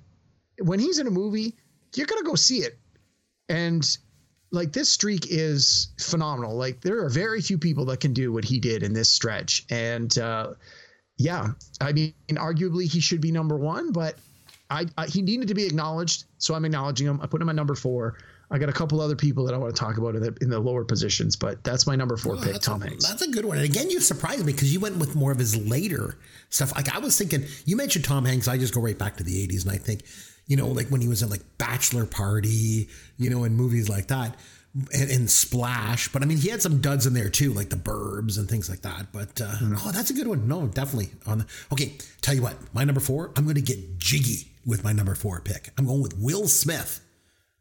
[0.59, 1.55] when he's in a movie,
[1.95, 2.77] you're going to go see it.
[3.47, 3.85] And
[4.55, 6.55] like this streak is phenomenal.
[6.55, 9.65] Like there are very few people that can do what he did in this stretch.
[9.69, 10.53] And uh,
[11.17, 11.49] yeah,
[11.81, 14.17] I mean, arguably he should be number one, but
[14.69, 17.19] I, I he needed to be acknowledged, so I'm acknowledging him.
[17.21, 18.17] I put him at number four.
[18.51, 20.49] I got a couple other people that I want to talk about in the, in
[20.49, 23.07] the lower positions, but that's my number four Oh, pick, Tom a, Hanks.
[23.07, 23.57] That's a good one.
[23.57, 26.75] And again, you surprised me because you went with more of his later stuff.
[26.75, 28.47] Like I was thinking, you mentioned Tom Hanks.
[28.47, 30.03] I just go right back to the '80s, and I think,
[30.47, 34.07] you know, like when he was in like Bachelor Party, you know, and movies like
[34.07, 34.35] that,
[34.93, 36.09] and, and Splash.
[36.09, 38.69] But I mean, he had some duds in there too, like The Burbs and things
[38.69, 39.07] like that.
[39.11, 39.53] But uh,
[39.85, 40.47] oh, that's a good one.
[40.47, 41.39] No, definitely on.
[41.39, 43.31] The, okay, tell you what, my number four.
[43.35, 45.69] I'm going to get jiggy with my number four pick.
[45.77, 47.01] I'm going with Will Smith.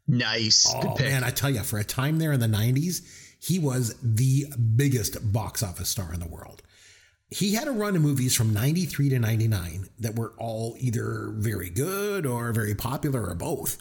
[0.07, 1.07] Nice, Oh good pick.
[1.07, 3.01] man, I tell you, for a time there in the '90s,
[3.39, 4.45] he was the
[4.75, 6.61] biggest box office star in the world.
[7.29, 11.69] He had a run of movies from '93 to '99 that were all either very
[11.69, 13.77] good or very popular or both.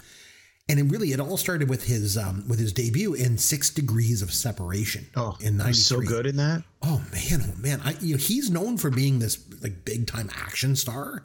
[0.67, 4.23] And it really, it all started with his um, with his debut in Six Degrees
[4.23, 5.07] of Separation.
[5.15, 6.63] oh, in he was so good in that.
[6.83, 7.83] Oh man, oh man!
[7.85, 11.23] I, you know, he's known for being this like big time action star,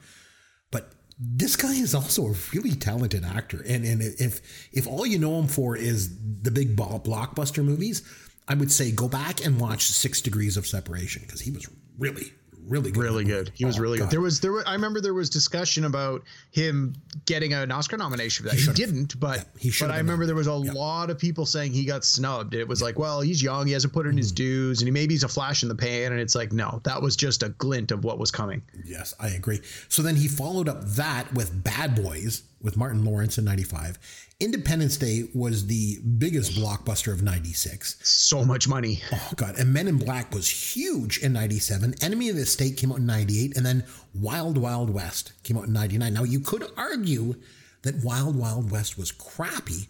[0.71, 3.63] but this guy is also a really talented actor.
[3.65, 4.41] And and if
[4.73, 6.09] if all you know him for is
[6.41, 8.01] the big ball blockbuster movies,
[8.49, 11.67] I would say go back and watch Six Degrees of Separation because he was
[11.99, 12.33] really,
[12.67, 13.01] really good.
[13.03, 13.51] really good.
[13.53, 14.05] He was Oh, really God.
[14.05, 14.11] good.
[14.11, 18.43] There was there were, I remember there was discussion about him getting an Oscar nomination
[18.43, 18.55] for that.
[18.55, 18.75] He, should've.
[18.75, 20.59] didn't, but Yeah, he should've but I remember there was a.
[20.63, 20.71] Yeah.
[20.73, 22.55] lot of people saying he got snubbed.
[22.55, 24.17] It was like, well, he's young, he hasn't put in Mm.
[24.17, 26.11] his dues, and he maybe he's a flash in the pan.
[26.11, 28.63] And it's like, no, that was just a glint of what was coming.
[28.83, 29.61] Yes, I agree.
[29.89, 33.99] So then he followed up that with Bad Boys with Martin Lawrence in 95.
[34.41, 37.97] Independence Day was the biggest blockbuster of 96.
[38.01, 39.01] So much money.
[39.11, 39.59] Oh, God.
[39.59, 41.95] And Men in Black was huge in 97.
[42.01, 43.57] Enemy of the State came out in 98.
[43.57, 46.13] And then Wild Wild West came out in 99.
[46.13, 47.35] Now, you could argue
[47.81, 49.89] that Wild Wild West was crappy,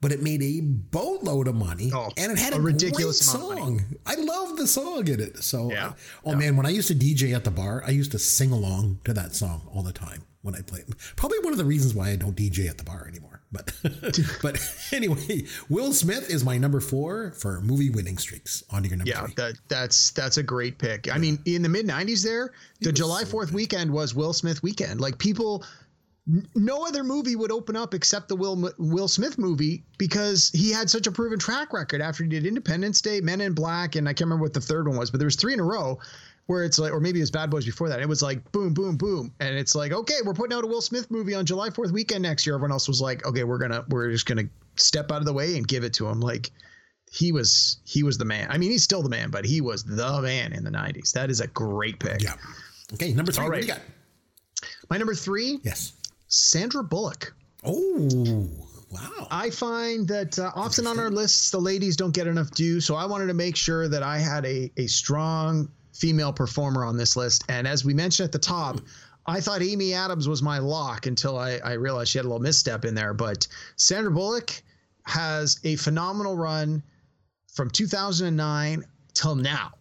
[0.00, 1.90] but it made a boatload of money.
[1.92, 3.82] Oh, and it had a a, ridiculous song.
[4.06, 5.42] I love the song in it.
[5.42, 5.88] So, Yeah.
[5.88, 5.92] Uh,
[6.26, 9.00] oh man, when I used to DJ at the bar, I used to sing along
[9.06, 10.84] to that song all the time when I played.
[11.16, 13.27] Probably one of the reasons why I don't DJ at the bar anymore.
[13.50, 13.72] But,
[14.42, 14.58] but
[14.92, 18.62] anyway, Will Smith is my number four for movie winning streaks.
[18.70, 19.34] On to your number Yeah, three.
[19.36, 21.10] that that's that's a great pick.
[21.12, 25.00] I mean, in the mid '90s, there, the July Fourth weekend was Will Smith weekend.
[25.00, 25.64] Like people,
[26.54, 30.90] no other movie would open up except the Will Will Smith movie because he had
[30.90, 32.02] such a proven track record.
[32.02, 34.86] After he did Independence Day, Men in Black, and I can't remember what the third
[34.86, 35.98] one was, but there was three in a row.
[36.48, 38.00] Where it's like, or maybe it was Bad Boys before that.
[38.00, 40.80] It was like boom, boom, boom, and it's like, okay, we're putting out a Will
[40.80, 42.54] Smith movie on July Fourth weekend next year.
[42.56, 45.56] Everyone else was like, okay, we're gonna, we're just gonna step out of the way
[45.56, 46.20] and give it to him.
[46.20, 46.50] Like,
[47.10, 48.48] he was he was the man.
[48.50, 51.12] I mean, he's still the man, but he was the man in the '90s.
[51.12, 52.22] That is a great pick.
[52.22, 52.32] yeah.
[52.94, 53.44] Okay, number three.
[53.44, 53.82] All What do you got?
[54.88, 55.92] My number three, Yes.
[56.28, 57.34] Sandra Bullock.
[57.62, 58.48] Oh,
[58.90, 59.26] wow.
[59.30, 62.80] I find that uh, often on our lists, the ladies don't get enough due.
[62.80, 66.96] So I wanted to make sure that I had a, a strong female performer on
[66.96, 67.44] this list.
[67.48, 68.80] And as we mentioned at the top,
[69.26, 72.40] I thought Amy Adams was my lock until I, I realized she had a little
[72.40, 73.12] misstep in there.
[73.12, 74.62] But Sandra Bullock
[75.04, 76.82] has a phenomenal run
[77.52, 78.84] from 2009
[79.14, 79.72] till now.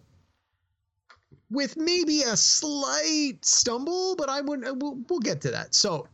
[1.49, 5.73] With maybe a slight stumble, but I would we'll, we'll get to that.
[5.73, 6.07] So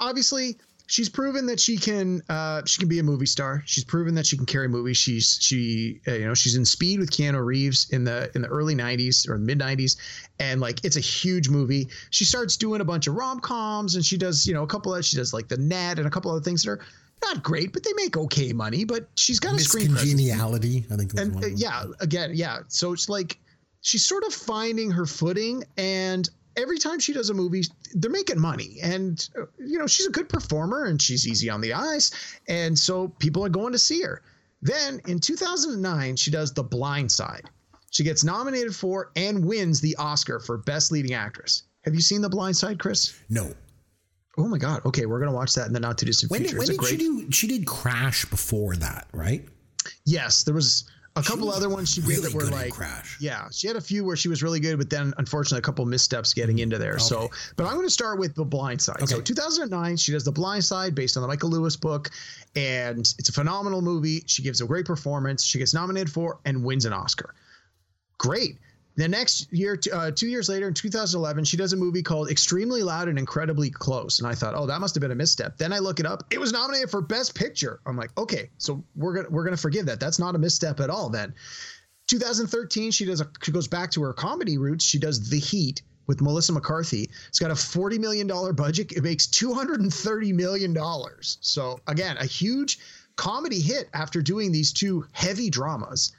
[0.00, 3.62] obviously she's proven that she can uh, she can be a movie star.
[3.66, 4.96] She's proven that she can carry movies.
[4.96, 8.48] She's she uh, you know she's in Speed with Keanu Reeves in the in the
[8.48, 9.96] early '90s or mid '90s,
[10.38, 11.88] and like it's a huge movie.
[12.10, 14.94] She starts doing a bunch of rom coms, and she does you know a couple
[14.94, 16.80] of she does like the Net and a couple other things that are
[17.22, 18.84] not great, but they make okay money.
[18.84, 21.18] But she's got a screen Congeniality, I think.
[21.18, 23.38] And one uh, yeah again yeah so it's like
[23.80, 27.62] she's sort of finding her footing and every time she does a movie
[27.94, 28.78] they're making money.
[28.82, 32.10] And uh, you know she's a good performer and she's easy on the eyes.
[32.48, 34.22] And so people are going to see her.
[34.62, 37.50] Then in 2009 she does the blind side.
[37.90, 41.64] She gets nominated for and wins the oscar for best leading actress.
[41.84, 43.14] Have you seen the blind side chris?
[43.28, 43.52] No.
[44.38, 44.84] oh my god.
[44.86, 46.58] Okay we're gonna watch that in the not too distant When, future.
[46.58, 47.30] Did, when did great she do?
[47.30, 49.44] She did Crash before that, right?
[50.06, 53.16] yes there was a couple other ones she really that were like Crash.
[53.20, 55.84] Yeah, she had a few where she was really good, but then unfortunately a couple
[55.86, 56.98] missteps getting into there.
[56.98, 59.08] So, but I'm going to start with The Blind Side.
[59.08, 62.10] So, 2009, she does The Blind Side based on the Michael Lewis book,
[62.56, 64.24] and it's a phenomenal movie.
[64.26, 65.44] She gives a great performance.
[65.44, 67.34] She gets nominated for and wins an Oscar.
[68.18, 68.58] Great.
[68.96, 72.84] The next year, uh, two years later, in 2011, she does a movie called Extremely
[72.84, 74.20] Loud and Incredibly Close.
[74.20, 75.58] And I thought, oh, that must have been a misstep.
[75.58, 76.22] Then I look it up.
[76.30, 77.80] It was nominated for Best Picture.
[77.86, 79.98] I'm like, okay, so we're gonna we're gonna forgive that.
[79.98, 81.08] That's not a misstep at all.
[81.08, 81.34] Then
[82.06, 84.84] 2013, she does a, she goes back to her comedy roots.
[84.84, 87.10] She does The Heat with Melissa McCarthy.
[87.28, 88.92] It's got a 40 million dollar budget.
[88.92, 91.38] It makes 230 million dollars.
[91.40, 92.78] So again, a huge
[93.16, 96.12] comedy hit after doing these two heavy dramas.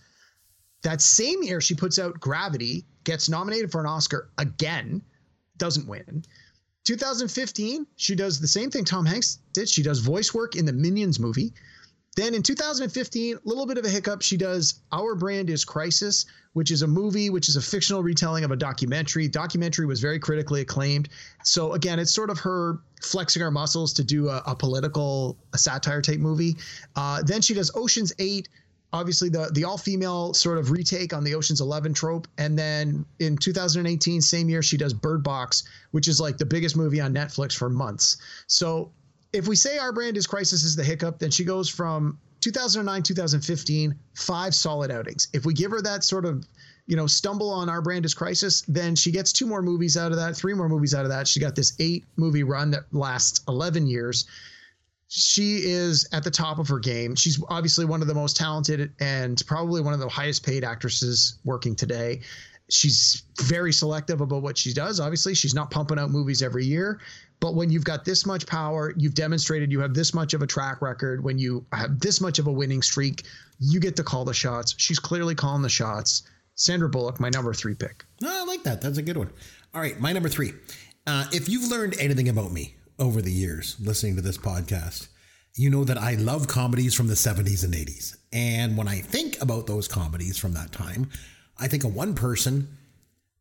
[0.86, 5.02] That same year, she puts out Gravity, gets nominated for an Oscar again,
[5.58, 6.24] doesn't win.
[6.84, 9.68] 2015, she does the same thing Tom Hanks did.
[9.68, 11.54] She does voice work in the Minions movie.
[12.16, 14.22] Then in 2015, a little bit of a hiccup.
[14.22, 18.44] She does Our Brand is Crisis, which is a movie, which is a fictional retelling
[18.44, 19.28] of a documentary.
[19.28, 21.10] Documentary was very critically acclaimed.
[21.44, 25.58] So again, it's sort of her flexing her muscles to do a, a political, a
[25.58, 26.58] satire type movie.
[26.96, 28.50] Uh, then she does Ocean's Eight,
[28.96, 32.28] obviously the the all female sort of retake on the Ocean's 11 trope.
[32.38, 36.76] And then in 2018, same year, she does Bird Box, which is like the biggest
[36.76, 38.18] movie on Netflix for months.
[38.48, 38.92] So
[39.34, 43.04] if we say our brand is crisis is the hiccup, then she goes from 2009,
[43.04, 45.28] 2015, five solid outings.
[45.34, 46.46] If we give her that sort of,
[46.88, 50.12] you know, stumble on our brand is crisis, then she gets two more movies out
[50.12, 51.28] of that, three more movies out of that.
[51.28, 54.26] She got this eight movie run that lasts 11 years.
[55.18, 57.16] She is at the top of her game.
[57.16, 61.40] She's obviously one of the most talented and probably one of the highest paid actresses
[61.46, 62.20] working today.
[62.70, 65.00] She's very selective about what she does.
[65.00, 67.00] Obviously, she's not pumping out movies every year,
[67.40, 70.48] But when you've got this much power, you've demonstrated you have this much of a
[70.48, 73.24] track record, when you have this much of a winning streak,
[73.60, 74.76] you get to call the shots.
[74.78, 76.24] She's clearly calling the shots.
[76.56, 78.04] Sandra Bullock, my number three pick.
[78.22, 78.82] No, I like that.
[78.82, 79.30] That's a good one.
[79.74, 80.54] All right, my number three.
[81.08, 85.08] Uh, if you've learned anything about me over the years listening to this podcast,
[85.56, 88.18] you know that I love comedies from the 70s and 80s.
[88.34, 91.10] And when I think about those comedies from that time,
[91.58, 92.68] I think of one person,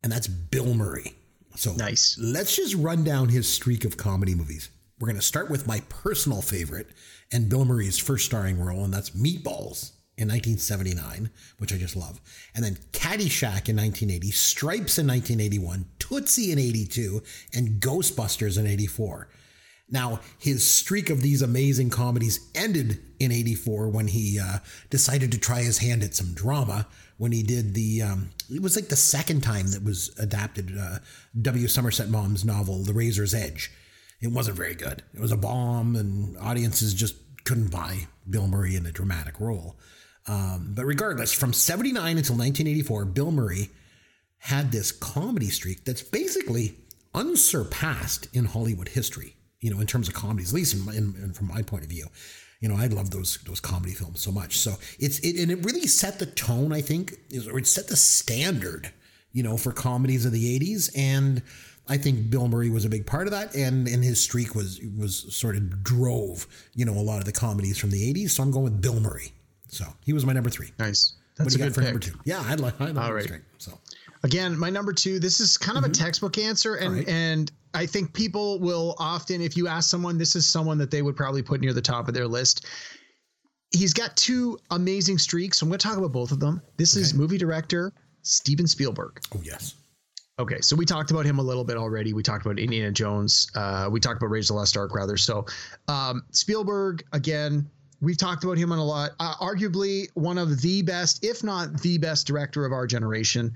[0.03, 1.13] and that's Bill Murray.
[1.55, 2.17] So Nice.
[2.19, 4.69] let's just run down his streak of comedy movies.
[4.99, 6.87] We're going to start with my personal favorite
[7.31, 12.21] and Bill Murray's first starring role, and that's Meatballs in 1979, which I just love.
[12.55, 17.21] And then Caddyshack in 1980, Stripes in 1981, Tootsie in 82,
[17.53, 19.27] and Ghostbusters in 84.
[19.89, 25.37] Now, his streak of these amazing comedies ended in 84 when he uh, decided to
[25.37, 28.95] try his hand at some drama when he did the, um, it was like the
[28.95, 30.99] second time that was adapted, uh,
[31.41, 31.67] W.
[31.67, 33.71] Somerset Maugham's novel, The Razor's Edge.
[34.21, 35.03] It wasn't very good.
[35.13, 39.77] It was a bomb, and audiences just couldn't buy Bill Murray in a dramatic role.
[40.27, 43.69] Um, but regardless, from 79 until 1984, Bill Murray
[44.39, 46.77] had this comedy streak that's basically
[47.13, 49.34] unsurpassed in Hollywood history,
[49.65, 51.89] you know, in terms of comedies, at least in, in, in- from my point of
[51.89, 52.07] view.
[52.61, 54.57] You know, I love those those comedy films so much.
[54.57, 57.13] So it's it and it really set the tone, I think,
[57.51, 58.91] or it set the standard,
[59.33, 60.89] you know, for comedies of the 80s.
[60.95, 61.41] And
[61.87, 63.53] I think Bill Murray was a big part of that.
[63.55, 67.33] And and his streak was was sort of drove, you know, a lot of the
[67.33, 68.29] comedies from the 80s.
[68.31, 69.31] So I'm going with Bill Murray.
[69.67, 70.71] So he was my number three.
[70.79, 71.13] Nice.
[71.35, 71.89] What That's do a you good for pick.
[71.91, 72.17] number two?
[72.23, 73.41] Yeah, I'd like I like All it.
[73.57, 73.77] So
[74.23, 75.19] Again, my number two.
[75.19, 76.97] This is kind of a textbook answer, and Mm-hmm.
[76.99, 77.07] right.
[77.09, 81.01] and I think people will often, if you ask someone, this is someone that they
[81.01, 82.65] would probably put near the top of their list.
[83.71, 85.59] He's got two amazing streaks.
[85.59, 86.61] So I'm going to talk about both of them.
[86.77, 89.19] This is movie director Steven Spielberg.
[89.35, 89.75] oh yes.
[90.37, 92.11] Okay, so we talked about him a little bit already.
[92.11, 93.49] We talked about Indiana Jones.
[93.55, 95.15] Uh, we talked about Raiders of the Lost Ark, rather.
[95.15, 95.45] So
[95.87, 97.69] um, Spielberg, again,
[98.01, 99.11] we've talked about him on a lot.
[99.19, 103.55] Uh, arguably one of the best, if not the best, director of our generation.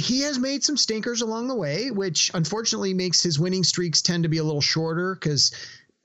[0.00, 4.22] He has made some stinkers along the way, which unfortunately makes his winning streaks tend
[4.22, 5.52] to be a little shorter because,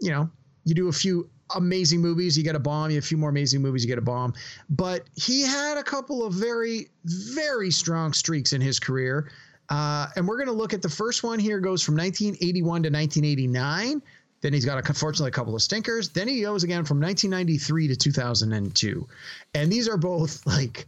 [0.01, 0.29] you know,
[0.65, 2.89] you do a few amazing movies, you get a bomb.
[2.89, 4.33] You have a few more amazing movies, you get a bomb.
[4.69, 9.31] But he had a couple of very, very strong streaks in his career.
[9.69, 12.89] Uh, and we're going to look at the first one here goes from 1981 to
[12.89, 14.01] 1989.
[14.41, 16.09] Then he's got, unfortunately, a couple of stinkers.
[16.09, 19.07] Then he goes again from 1993 to 2002.
[19.53, 20.85] And these are both like,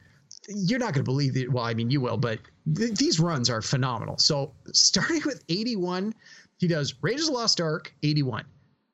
[0.48, 1.52] you're not going to believe it.
[1.52, 2.40] Well, I mean, you will, but
[2.76, 4.18] th- these runs are phenomenal.
[4.18, 6.14] So starting with 81,
[6.58, 8.46] he does Raiders of the Lost Ark, 81.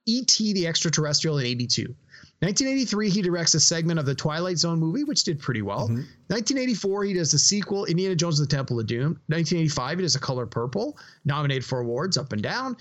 [0.06, 0.54] E.T.
[0.54, 1.96] the Extraterrestrial in 82.
[2.44, 5.86] 1983, he directs a segment of the Twilight Zone movie, which did pretty well.
[5.86, 6.04] Mm-hmm.
[6.28, 9.18] 1984, he does the sequel, Indiana Jones and the Temple of Doom.
[9.28, 12.74] 1985, he does A Color Purple, nominated for awards up and down.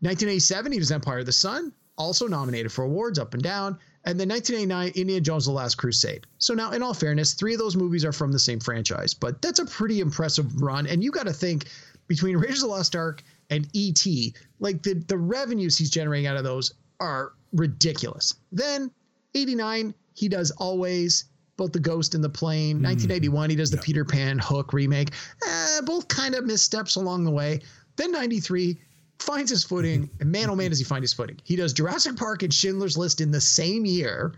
[0.00, 3.78] 1987, he does Empire of the Sun, also nominated for awards up and down.
[4.06, 6.26] And then 1989, Indiana Jones: The Last Crusade.
[6.38, 9.40] So now, in all fairness, three of those movies are from the same franchise, but
[9.40, 10.86] that's a pretty impressive run.
[10.86, 11.68] And you got to think
[12.06, 16.36] between Raiders of the Lost Ark and E.T., like the the revenues he's generating out
[16.36, 18.34] of those are ridiculous.
[18.52, 18.90] Then
[19.34, 21.24] 89, he does Always,
[21.56, 22.82] both The Ghost and the Plane.
[22.82, 25.10] 1981, he does the Peter Pan Hook remake.
[25.46, 27.60] Eh, both kind of missteps along the way.
[27.96, 28.78] Then 93,
[29.24, 30.22] finds his footing, mm-hmm.
[30.22, 31.38] and man, oh man, does he find his footing.
[31.44, 34.34] He does Jurassic Park and Schindler's List in the same year.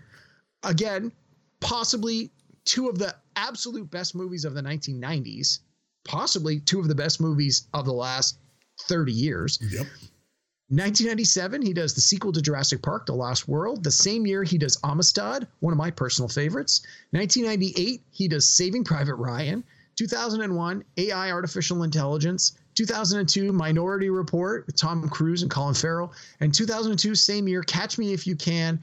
[0.62, 1.12] Again,
[1.60, 2.30] possibly
[2.64, 5.60] two of the absolute best movies of the 1990s,
[6.04, 8.38] possibly two of the best movies of the last
[8.82, 9.58] 30 years.
[9.62, 9.86] Yep.
[10.68, 13.84] 1997, he does the sequel to Jurassic Park, The Lost World.
[13.84, 16.82] The same year, he does Amistad, one of my personal favorites.
[17.10, 19.62] 1998, he does Saving Private Ryan.
[19.94, 22.58] 2001, AI Artificial Intelligence.
[22.76, 26.12] 2002, Minority Report with Tom Cruise and Colin Farrell.
[26.40, 28.80] And 2002, same year, Catch Me If You Can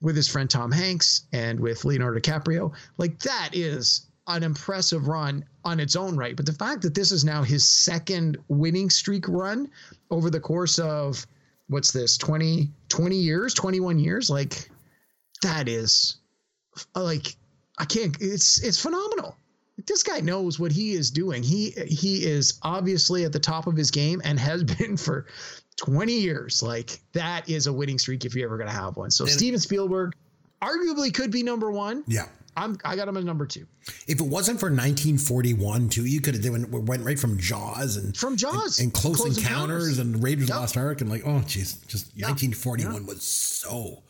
[0.00, 2.72] with his friend Tom Hanks and with Leonardo DiCaprio.
[2.98, 6.36] Like that is an impressive run on its own right.
[6.36, 9.70] But the fact that this is now his second winning streak run
[10.10, 11.26] over the course of
[11.68, 14.70] what's this 20 20 years, 21 years, like
[15.42, 16.16] that is
[16.94, 17.36] like
[17.78, 19.36] I can't it's it's phenomenal.
[19.86, 21.42] This guy knows what he is doing.
[21.42, 25.26] He he is obviously at the top of his game and has been for
[25.76, 26.62] 20 years.
[26.62, 29.10] Like that is a winning streak if you're ever going to have one.
[29.10, 30.12] So Steven Spielberg
[30.62, 32.04] arguably could be number 1.
[32.06, 32.26] Yeah.
[32.54, 33.66] I'm I got him as number 2.
[34.06, 38.14] If it wasn't for 1941, too, you could have went, went right from Jaws and
[38.16, 38.78] From Jaws.
[38.78, 39.98] and, and Close, Close Encounters, Encounters.
[39.98, 44.02] and Raiders of the Lost Ark and like, oh, jeez, just 1941 was so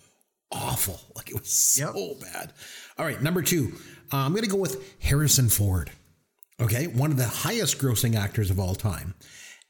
[0.53, 1.01] awful.
[1.17, 2.21] Like it was so Yep.
[2.33, 2.53] bad.
[2.99, 3.73] All right, number two,
[4.13, 5.91] uh, I'm going to go with Harrison Ford.
[6.61, 9.15] Okay, one of the highest grossing actors of all time.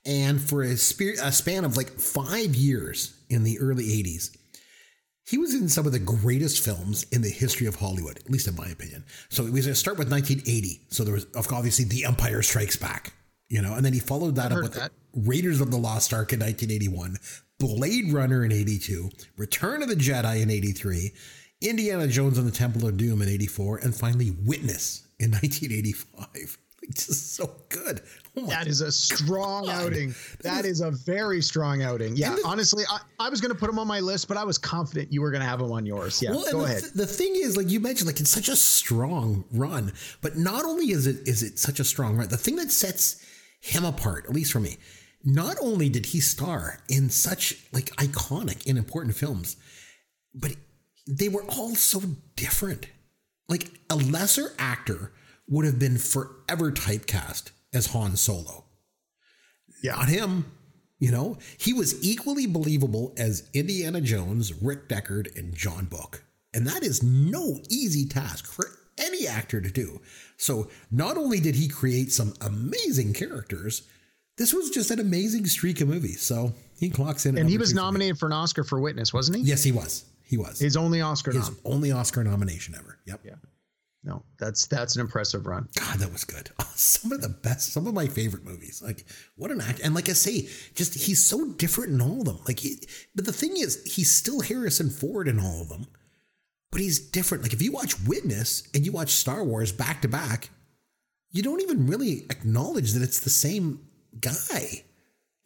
[0.04, 4.36] And for a, spe- a span of like five years in the early 80s,
[5.24, 8.48] he was in some of the greatest films in the history of Hollywood, at least
[8.48, 9.04] in my opinion.
[9.30, 10.80] So we going to start with 1980.
[10.90, 13.12] So there was obviously The Empire Strikes Back,
[13.48, 14.90] you know, and then he followed that I've up with that.
[15.14, 17.16] Raiders of the Lost Ark in 1981,
[17.66, 21.12] Blade Runner in 82, Return of the Jedi in 83,
[21.60, 26.58] Indiana Jones and the Temple of Doom in 84, and finally Witness in 1985.
[26.84, 28.00] Like, just so good.
[28.36, 29.84] Oh That is a strong God.
[29.84, 30.16] outing.
[30.42, 32.16] That is a very strong outing.
[32.16, 34.42] Yeah, the- honestly, I, I was going to put him on my list, but I
[34.42, 36.20] was confident you were going to have him on yours.
[36.20, 36.82] Yeah, Well, go the, ahead.
[36.96, 39.92] The thing is, like you mentioned, like it's such a strong run.
[40.22, 43.24] But not only is it is it such a strong run, the thing that sets
[43.60, 44.78] him apart, at least for me,
[45.24, 49.56] not only did he star in such like iconic and important films,
[50.34, 50.52] but
[51.06, 52.02] they were all so
[52.36, 52.86] different.
[53.48, 55.12] Like a lesser actor
[55.48, 58.64] would have been forever typecast as Han Solo.
[59.82, 59.96] Yeah.
[59.96, 60.52] Not him.
[60.98, 66.22] You know, he was equally believable as Indiana Jones, Rick Deckard, and John Book.
[66.54, 68.66] And that is no easy task for
[68.98, 70.00] any actor to do.
[70.36, 73.82] So, not only did he create some amazing characters,
[74.38, 76.22] this was just an amazing streak of movies.
[76.22, 77.38] So, he clocks in.
[77.38, 79.44] And he was two for nominated for an Oscar for Witness, wasn't he?
[79.44, 80.04] Yes, he was.
[80.24, 80.58] He was.
[80.58, 81.58] His only Oscar His nom.
[81.64, 82.98] only Oscar nomination ever.
[83.06, 83.20] Yep.
[83.24, 83.34] Yeah.
[84.04, 85.68] No, that's that's an impressive run.
[85.78, 86.50] God, that was good.
[86.74, 88.82] some of the best, some of my favorite movies.
[88.84, 89.04] Like,
[89.36, 89.80] what an act!
[89.84, 92.40] And like I say, just he's so different in all of them.
[92.48, 92.82] Like, he,
[93.14, 95.86] but the thing is, he's still Harrison Ford in all of them,
[96.72, 97.44] but he's different.
[97.44, 100.50] Like, if you watch Witness and you watch Star Wars back to back,
[101.30, 103.86] you don't even really acknowledge that it's the same
[104.20, 104.84] guy.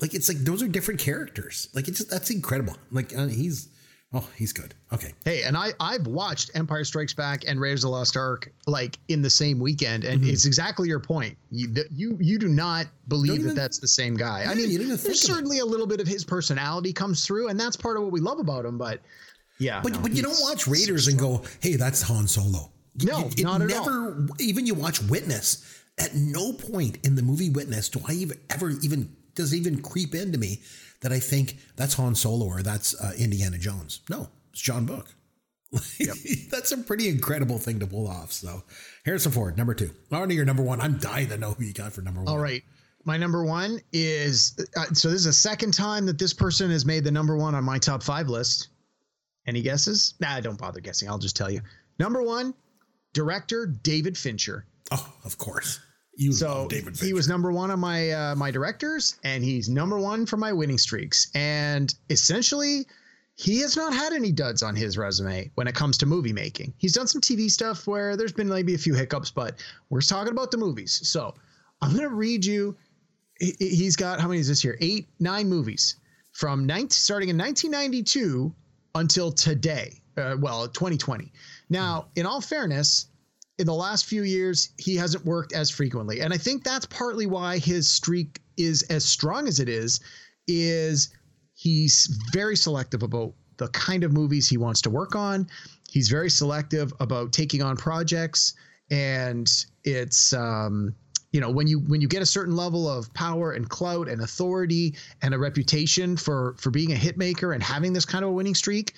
[0.01, 1.69] Like, it's like those are different characters.
[1.75, 2.77] Like, it's just that's incredible.
[2.91, 3.69] Like, uh, he's
[4.13, 4.75] oh, he's good.
[4.93, 8.53] Okay, Hey, and I I've watched Empire Strikes Back and Raiders of the Lost Ark
[8.67, 11.37] like in the same weekend, and it's exactly your point.
[11.51, 13.37] You that you you do not believe Mm-hmm.
[13.37, 14.43] Don't that even- that's the same guy.
[14.45, 15.19] Yeah, I mean, there's think it.
[15.19, 18.21] certainly a little bit of his personality comes through, and that's part of what we
[18.21, 18.77] love about him.
[18.77, 19.01] But
[19.59, 22.71] yeah, But no, but you don't watch Raiders and go, hey, that's Han Solo.
[23.03, 25.65] No, it not at never, Even you watch Witness.
[25.99, 29.81] At no point in the movie Witness do I even ever even does it even
[29.83, 30.61] creep into me
[31.01, 34.01] that I think that's Han Solo or that's uh, Indiana Jones.
[34.09, 35.15] No, it's John Book.
[36.51, 38.33] that's a pretty incredible thing to pull off.
[38.33, 38.63] So
[39.05, 39.91] Harrison Ford, number two.
[40.13, 40.81] Already your number one.
[40.81, 42.29] I'm dying to know who you got for number one.
[42.29, 42.63] All right.
[43.05, 46.85] My number one is uh, so this is the second time that this person has
[46.85, 48.69] made the number one on my top five list.
[49.47, 50.15] Any guesses?
[50.19, 51.09] Nah, don't bother guessing.
[51.09, 51.61] I'll just tell you.
[52.01, 52.53] Number one,
[53.13, 54.67] director David Fincher.
[54.91, 55.79] Oh, of course.
[56.17, 59.99] You So David he was number one on my uh, my directors, and he's number
[59.99, 61.31] one for my winning streaks.
[61.35, 62.87] And essentially,
[63.35, 66.73] he has not had any duds on his resume when it comes to movie making.
[66.79, 69.57] He's done some TV stuff where there's been maybe a few hiccups, but
[69.91, 71.01] we're talking about the movies.
[71.07, 71.35] So
[71.83, 72.77] I'm going to read you.
[73.39, 74.79] he- He's got how many is this here?
[74.81, 75.97] Eight, nine movies
[76.33, 78.55] from 19, starting in 1992
[78.95, 80.01] until today.
[80.17, 81.31] Uh, well, 2020.
[81.69, 83.09] Now, in all fairness,
[83.59, 86.21] in the last few years, he hasn't worked as frequently.
[86.21, 90.01] And I think that's partly why his streak is as strong as it is,
[90.47, 91.15] is
[91.55, 95.49] he's very selective about the kind of movies he wants to work on.
[95.91, 98.55] He's very selective about taking on projects.
[98.91, 99.51] And
[99.85, 100.95] it's um,
[101.33, 104.23] you know, when you when you get a certain level of power and clout and
[104.23, 108.31] authority and a reputation for for being a hit maker and having this kind of
[108.31, 108.95] a winning streak,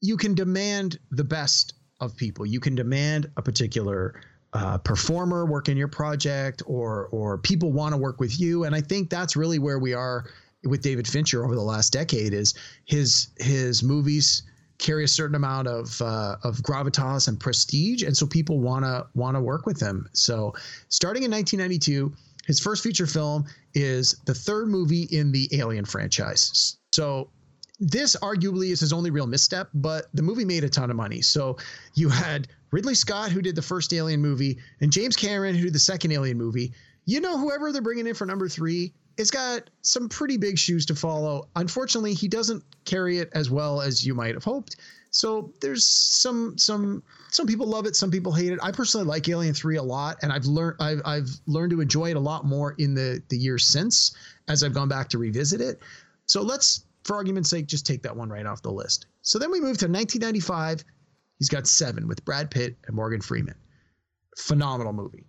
[0.00, 2.46] you can demand the best of people.
[2.46, 4.20] You can demand a particular
[4.52, 8.64] uh, performer work in your project, or or people want to work with you.
[8.64, 10.24] And I think that's really where we are
[10.64, 12.32] with David Fincher over the last decade.
[12.32, 12.54] Is
[12.86, 14.42] his his movies
[14.78, 19.40] carry a certain amount of uh, of gravitas and prestige, and so people want to
[19.40, 20.08] work with him.
[20.12, 20.54] So
[20.88, 22.14] starting in 1992.
[22.46, 23.44] His first feature film
[23.74, 26.78] is the third movie in the Alien franchise.
[26.92, 27.28] So
[27.80, 31.20] this arguably is his only real misstep, but the movie made a ton of money.
[31.20, 31.56] So
[31.94, 35.74] you had Ridley Scott, who did the first Alien movie, and James Cameron, who did
[35.74, 36.72] the second Alien movie.
[37.04, 40.86] You know, whoever they're bringing in for number three, it's got some pretty big shoes
[40.86, 41.48] to follow.
[41.56, 44.76] Unfortunately, he doesn't carry it as well as you might have hoped.
[45.10, 48.58] So there's some some some people love it, some people hate it.
[48.62, 52.10] I personally like Alien Three a lot, and I've learned I've I've learned to enjoy
[52.10, 54.14] it a lot more in the the years since
[54.48, 55.80] as I've gone back to revisit it.
[56.26, 59.06] So let's, for argument's sake, just take that one right off the list.
[59.22, 60.84] So then we move to 1995.
[61.38, 63.54] He's got Seven with Brad Pitt and Morgan Freeman.
[64.36, 65.24] Phenomenal movie.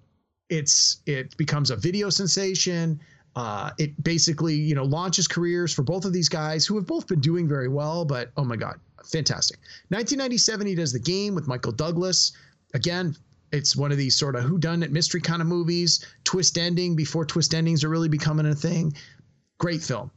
[0.50, 3.00] It's it becomes a video sensation.
[3.36, 7.08] Uh, it basically you know launches careers for both of these guys who have both
[7.08, 8.04] been doing very well.
[8.04, 9.60] But oh my god, fantastic!
[9.90, 12.34] 1997, he does The Game with Michael Douglas.
[12.74, 13.16] Again,
[13.54, 16.06] it's one of these sort of whodunit mystery kind of movies.
[16.24, 18.94] Twist ending before twist endings are really becoming a thing.
[19.60, 20.12] Great film.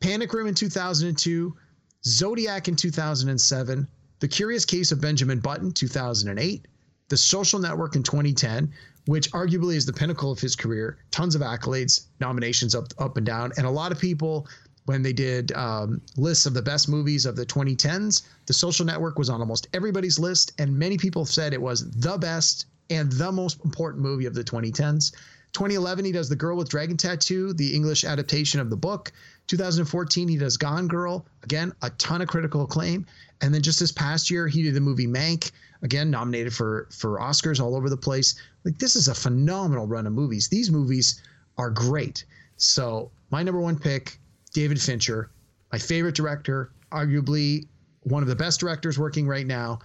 [0.00, 1.56] Panic Room in 2002,
[2.04, 3.88] Zodiac in 2007,
[4.20, 6.66] The Curious Case of Benjamin Button 2008,
[7.08, 8.72] The Social Network in 2010,
[9.06, 10.98] which arguably is the pinnacle of his career.
[11.10, 14.46] Tons of accolades, nominations up up and down, and a lot of people
[14.84, 19.18] when they did um, lists of the best movies of the 2010s, The Social Network
[19.18, 23.30] was on almost everybody's list, and many people said it was the best and the
[23.30, 25.12] most important movie of the 2010s.
[25.52, 29.12] 2011, he does The Girl with Dragon Tattoo, the English adaptation of the book.
[29.48, 31.26] 2014, he does Gone Girl.
[31.42, 33.06] Again, a ton of critical acclaim.
[33.40, 35.50] And then just this past year, he did the movie Mank,
[35.82, 38.40] again nominated for for Oscars all over the place.
[38.64, 40.48] Like this is a phenomenal run of movies.
[40.48, 41.22] These movies
[41.56, 42.24] are great.
[42.56, 44.18] So my number one pick,
[44.52, 45.30] David Fincher,
[45.72, 47.66] my favorite director, arguably
[48.02, 49.78] one of the best directors working right now.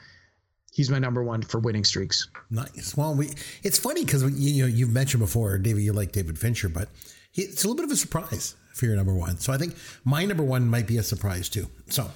[0.71, 2.27] He's my number one for winning streaks.
[2.49, 2.97] Nice.
[2.97, 3.29] Well, we
[3.61, 6.89] it's funny because you know you've mentioned before, David, you like David Fincher, but
[7.31, 9.37] he, it's a little bit of a surprise for your number one.
[9.37, 11.67] So I think my number one might be a surprise too.
[11.89, 12.09] So,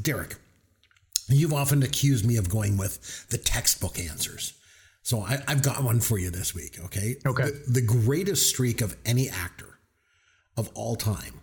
[0.00, 0.36] Derek,
[1.28, 4.54] you've often accused me of going with the textbook answers.
[5.02, 6.78] So I, have got one for you this week.
[6.86, 7.16] Okay.
[7.26, 7.44] Okay.
[7.44, 9.78] The, the greatest streak of any actor
[10.56, 11.40] of all time,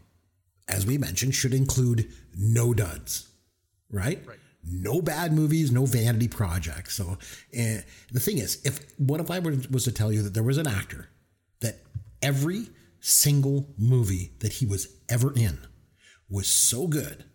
[0.68, 3.28] as we mentioned, should include no duds.
[3.92, 4.26] Right.
[4.26, 6.96] Right no bad movies, no vanity projects.
[6.96, 10.44] So uh, the thing is, if what if I was to tell you that there
[10.44, 11.10] was an actor
[11.62, 11.80] that
[12.22, 12.68] every
[13.02, 15.60] single movie that he was ever in
[16.30, 17.26] was so good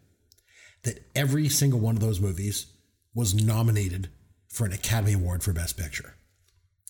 [0.84, 2.66] that every single one of those movies
[3.14, 4.08] was nominated
[4.48, 6.14] for an Academy Award for Best Picture.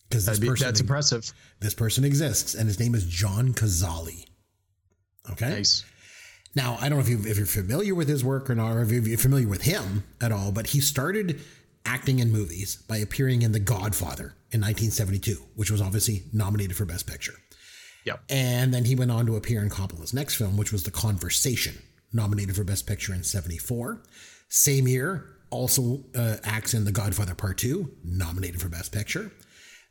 [0.08, 1.32] Because this be, person that's impressive.
[1.60, 4.26] This person exists, and his name is John Cazale.
[5.32, 5.48] Okay.
[5.48, 5.84] Nice.
[6.54, 8.82] Now, I don't know if, you, if you're familiar with his work or not, or
[8.82, 11.40] if you're familiar with him at all, but he started
[11.84, 16.84] acting in movies by appearing in The Godfather in 1972, which was obviously nominated for
[16.84, 17.34] Best Picture.
[18.06, 18.22] Yep.
[18.30, 21.74] And then he went on to appear in Coppola's next film, which was The Conversation,
[22.12, 24.02] nominated for Best Picture in 74.
[24.48, 29.32] Same year, also uh, acts in The Godfather Part 2, nominated for Best Picture.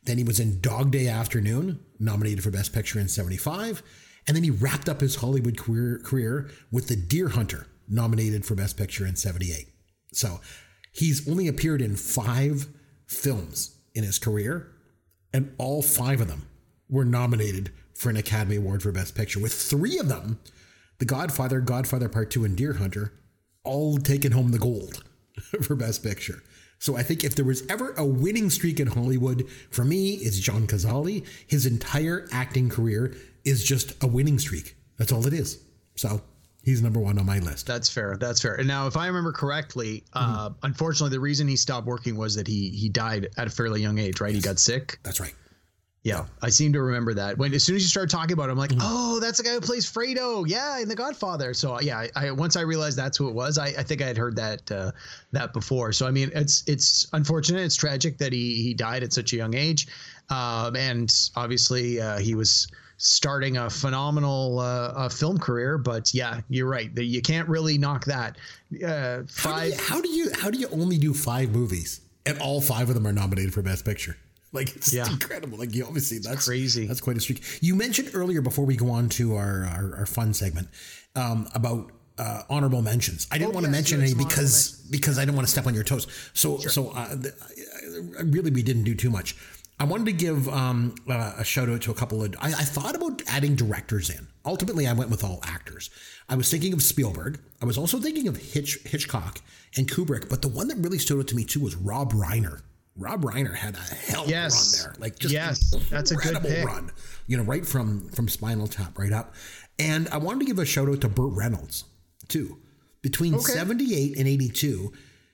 [0.05, 3.83] Then he was in Dog Day Afternoon, nominated for Best Picture in 75.
[4.27, 8.55] And then he wrapped up his Hollywood career, career with The Deer Hunter, nominated for
[8.55, 9.67] Best Picture in 78.
[10.13, 10.39] So
[10.93, 12.67] he's only appeared in five
[13.07, 14.71] films in his career,
[15.33, 16.47] and all five of them
[16.89, 20.39] were nominated for an Academy Award for Best Picture, with three of them,
[20.99, 23.13] The Godfather, Godfather Part 2, and Deer Hunter,
[23.63, 25.03] all taking home the gold
[25.63, 26.43] for Best Picture.
[26.79, 30.37] So I think if there was ever a winning streak in Hollywood, for me, it's
[30.37, 31.25] John Cazale.
[31.47, 34.75] His entire acting career is just a winning streak.
[34.97, 35.63] That's all it is.
[35.95, 36.21] So
[36.63, 37.65] he's number one on my list.
[37.65, 38.17] That's fair.
[38.17, 38.55] That's fair.
[38.55, 40.35] And now, if I remember correctly, mm-hmm.
[40.35, 43.81] uh, unfortunately, the reason he stopped working was that he he died at a fairly
[43.81, 44.19] young age.
[44.19, 44.33] Right?
[44.33, 44.43] Yes.
[44.43, 44.99] He got sick.
[45.03, 45.33] That's right.
[46.05, 47.35] Yeah, I seem to remember that.
[47.39, 48.81] When as soon as you started talking about it, I'm like, mm-hmm.
[48.83, 50.47] oh, that's the guy who plays Fredo.
[50.47, 51.51] Yeah, in The Godfather.
[51.55, 53.57] So yeah, I, I once I realized that's who it was.
[53.57, 54.91] I, I think I had heard that uh,
[55.31, 55.91] that before.
[55.91, 57.61] So I mean, it's it's unfortunate.
[57.61, 59.87] It's tragic that he he died at such a young age,
[60.29, 65.79] um, and obviously uh, he was starting a phenomenal uh, film career.
[65.79, 66.95] But yeah, you're right.
[66.95, 68.37] You can't really knock that.
[68.85, 69.73] Uh, five.
[69.79, 72.61] How do, you, how do you how do you only do five movies and all
[72.61, 74.17] five of them are nominated for Best Picture?
[74.55, 75.09] Like it's yeah.
[75.09, 75.57] incredible.
[75.57, 76.87] Like you obviously that's it's crazy.
[76.87, 77.43] That's quite a streak.
[77.61, 80.69] You mentioned earlier before we go on to our our, our fun segment
[81.15, 83.27] um, about uh, honorable mentions.
[83.31, 85.67] I didn't oh, want yes, to mention any because because I didn't want to step
[85.67, 86.07] on your toes.
[86.33, 86.69] So sure.
[86.69, 87.33] so uh, the,
[88.23, 89.35] really we didn't do too much.
[89.77, 92.33] I wanted to give um, uh, a shout out to a couple of.
[92.39, 94.25] I, I, thought about adding directors in.
[94.45, 95.89] Ultimately, I went with all actors.
[96.29, 97.41] I was thinking of Spielberg.
[97.61, 99.41] I was also thinking of Hitch, Hitchcock
[99.75, 100.29] and Kubrick.
[100.29, 102.61] But the one that really stood out to me too was Rob Reiner.
[102.97, 104.81] Rob Reiner had a hell of yes.
[104.81, 105.01] a run there.
[105.01, 106.65] Like just yes, that's a good pick.
[106.65, 106.91] run.
[107.27, 109.35] You know, right from from Spinal Tap right up.
[109.77, 111.83] And I wanted to give a shout out to Burt Reynolds
[112.27, 112.59] too.
[113.01, 113.53] Between okay.
[113.53, 114.91] 78 and 82,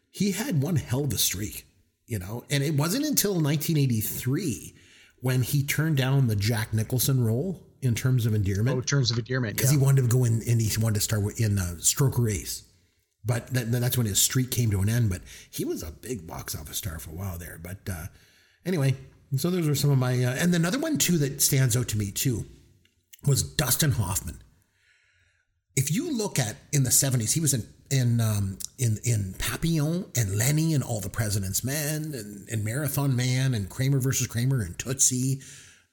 [0.09, 1.65] he had one hell of a streak,
[2.05, 2.43] you know.
[2.49, 4.75] And it wasn't until 1983
[5.21, 8.77] when he turned down the Jack Nicholson role in terms of endearment.
[8.77, 9.79] Oh, terms of endearment, because yeah.
[9.79, 12.63] he wanted to go in and he wanted to start in uh, Stroker Ace.
[13.23, 15.09] But that, that's when his streak came to an end.
[15.09, 17.59] But he was a big box office star for a while there.
[17.61, 18.05] But uh,
[18.65, 18.95] anyway,
[19.37, 20.23] so those were some of my.
[20.23, 22.45] Uh, and another one too that stands out to me too
[23.25, 24.41] was Dustin Hoffman.
[25.75, 30.05] If you look at in the '70s, he was in in um, in in Papillon
[30.15, 34.61] and Lenny and All the President's Men and, and Marathon Man and Kramer versus Kramer
[34.61, 35.41] and Tootsie.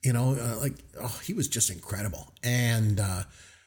[0.02, 2.32] You know, uh, like oh, he was just incredible.
[2.42, 3.24] And uh,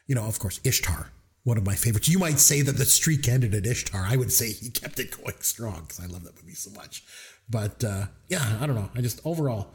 [0.08, 1.12] you know, of course, Ishtar
[1.44, 2.08] one of my favorites.
[2.08, 4.06] You might say that the streak ended at Ishtar.
[4.08, 7.04] I would say he kept it going strong because I love that movie so much.
[7.50, 8.90] But uh, yeah, I don't know.
[8.96, 9.74] I just overall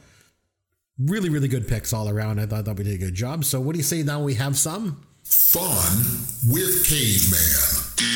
[0.98, 2.40] really, really good picks all around.
[2.40, 3.44] I thought that we did a good job.
[3.44, 5.96] So what do you say now we have some Fun
[6.52, 8.14] with Caveman.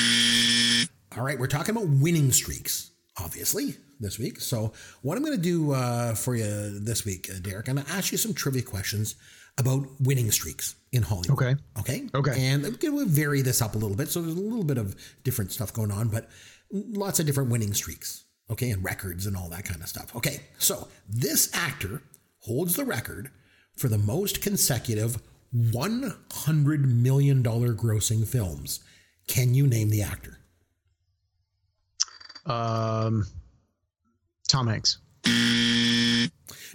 [1.17, 4.41] All right, we're talking about winning streaks, obviously, this week.
[4.41, 4.73] So,
[5.03, 7.93] what I'm going to do uh, for you this week, uh, Derek, I'm going to
[7.93, 9.17] ask you some trivia questions
[9.59, 11.43] about winning streaks in Hollywood.
[11.43, 11.57] Okay.
[11.79, 12.09] Okay.
[12.15, 12.47] Okay.
[12.47, 14.09] And to vary this up a little bit.
[14.09, 16.29] So, there's a little bit of different stuff going on, but
[16.73, 18.25] lots of different winning streaks.
[18.51, 18.71] Okay.
[18.71, 20.15] And records and all that kind of stuff.
[20.17, 20.41] Okay.
[20.59, 22.03] So, this actor
[22.41, 23.31] holds the record
[23.77, 25.21] for the most consecutive
[25.55, 28.81] $100 million grossing films.
[29.27, 30.39] Can you name the actor?
[32.47, 33.27] Um,
[34.49, 34.99] Tom Hanks.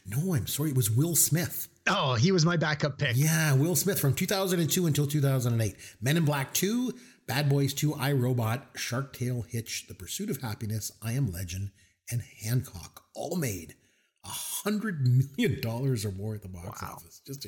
[0.07, 0.69] No, I'm sorry.
[0.69, 1.67] It was Will Smith.
[1.87, 3.15] Oh, he was my backup pick.
[3.15, 5.75] Yeah, Will Smith from 2002 until 2008.
[6.01, 6.93] Men in Black 2,
[7.27, 11.69] Bad Boys 2, I Robot, Shark Tale, Hitch, The Pursuit of Happiness, I Am Legend,
[12.09, 13.75] and Hancock all made
[14.23, 17.21] a hundred million dollars or more at the box office.
[17.25, 17.45] Just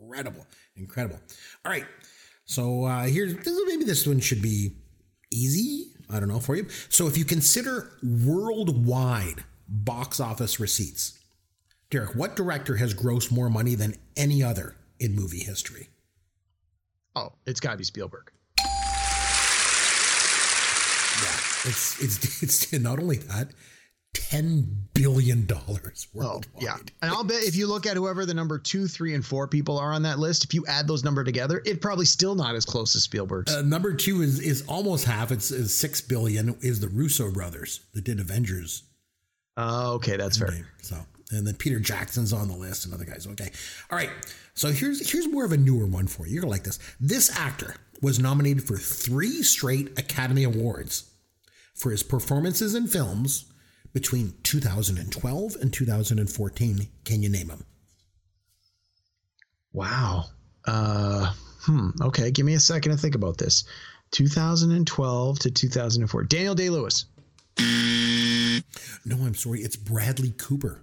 [0.00, 1.20] incredible, incredible.
[1.64, 1.86] All right,
[2.44, 4.76] so uh, here's this, maybe this one should be
[5.32, 5.92] easy.
[6.10, 6.66] I don't know for you.
[6.88, 11.18] So if you consider worldwide box office receipts,
[11.90, 15.88] Derek, what director has grossed more money than any other in movie history?
[17.14, 18.30] Oh, it's got to be Spielberg.
[21.22, 21.38] Yeah,
[21.70, 23.50] it's it's it's not only that,
[24.12, 26.62] ten billion dollars Oh, worldwide.
[26.62, 26.76] yeah.
[27.02, 29.78] And I'll bet if you look at whoever the number two, three, and four people
[29.78, 32.64] are on that list, if you add those number together, it probably still not as
[32.64, 33.54] close as Spielberg's.
[33.54, 35.30] Uh, number two is is almost half.
[35.30, 36.56] It's, is six billion.
[36.60, 38.82] Is the Russo brothers that did Avengers?
[39.56, 40.66] Oh, okay, that's fair.
[40.82, 40.96] So
[41.30, 43.26] and then Peter Jackson's on the list and other guys.
[43.26, 43.50] Okay,
[43.90, 44.10] all right.
[44.54, 46.34] So here's here's more of a newer one for you.
[46.34, 46.78] You're gonna like this.
[47.00, 51.10] This actor was nominated for three straight Academy Awards
[51.74, 53.46] for his performances in films
[53.92, 56.88] between 2012 and 2014.
[57.04, 57.64] Can you name them?
[59.72, 60.24] Wow.
[60.66, 61.90] Uh, hmm.
[62.00, 63.64] Okay, give me a second to think about this.
[64.12, 66.24] 2012 to 2004.
[66.24, 67.06] Daniel Day Lewis.
[67.58, 69.60] No, I'm sorry.
[69.60, 70.82] It's Bradley Cooper.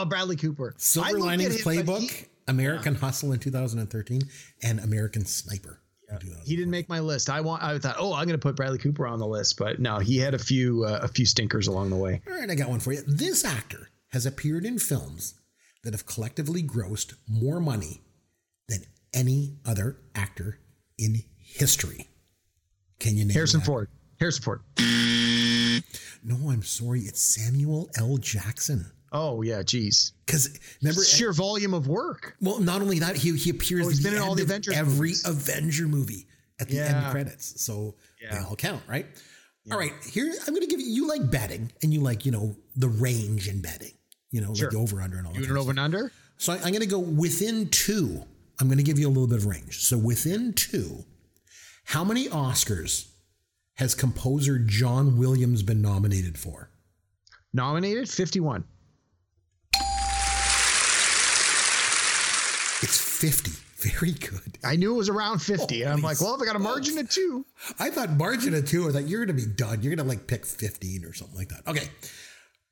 [0.00, 0.74] Oh, Bradley Cooper.
[0.76, 4.22] Silver Linings Playbook, He, American Hustle in 2013,
[4.62, 5.80] and American Sniper.
[6.08, 6.44] in 2014.
[6.46, 7.28] he didn't make my list.
[7.28, 7.62] I want.
[7.64, 10.18] I thought, oh, I'm going to put Bradley Cooper on the list, but no, he
[10.18, 12.22] had a few uh, a few stinkers along the way.
[12.28, 13.02] All right, I got one for you.
[13.06, 15.34] This actor has appeared in films
[15.82, 18.02] that have collectively grossed more money
[18.68, 20.60] than any other actor
[20.96, 22.08] in history.
[23.00, 23.66] Can you name Harrison that?
[23.66, 23.88] Ford.
[24.20, 24.60] Harrison Ford.
[26.24, 27.00] No, I'm sorry.
[27.02, 28.16] It's Samuel L.
[28.16, 28.90] Jackson.
[29.12, 30.12] Oh yeah, geez.
[30.26, 32.36] Because remember, Sheer volume of work.
[32.40, 35.08] well, not only that, he he appears Oh, he's been in all the Avengers every
[35.08, 35.24] movies.
[35.26, 36.26] Avenger movie
[36.60, 37.60] at the end credits.
[37.62, 38.44] So they Yeah.
[38.44, 39.06] all count, right?
[39.70, 40.86] All right, here I'm going to give you.
[40.86, 43.92] You like betting, and you like you know the range in betting.
[44.30, 44.66] You know, Sure.
[44.66, 45.40] like the over under and all that.
[45.42, 46.10] You an over and under?
[46.38, 48.24] So I- I'm going to go within two.
[48.60, 49.80] I'm going to give you a little bit of range.
[49.84, 51.04] So within two,
[51.84, 53.08] how many Oscars
[53.74, 56.70] has composer John Williams been nominated for?
[57.52, 58.64] Nominated 51.
[62.82, 63.50] It's 50.
[63.98, 64.58] Very good.
[64.64, 65.82] I knew it was around 50.
[65.82, 67.46] and I'm like, well, if I got a margin of two.
[67.78, 68.88] I thought margin of two.
[68.88, 69.82] I thought you're going to be done.
[69.82, 71.66] You're going to like pick 15 or something like that.
[71.68, 71.88] Okay.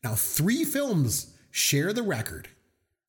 [0.03, 2.49] Now, three films share the record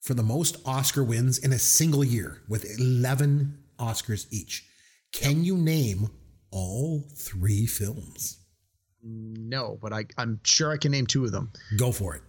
[0.01, 4.65] for the most Oscar wins in a single year with 11 Oscars each.
[5.11, 6.09] Can you name
[6.51, 8.39] all three films?
[9.03, 11.51] No, but I, I'm sure I can name two of them.
[11.77, 12.21] Go for it.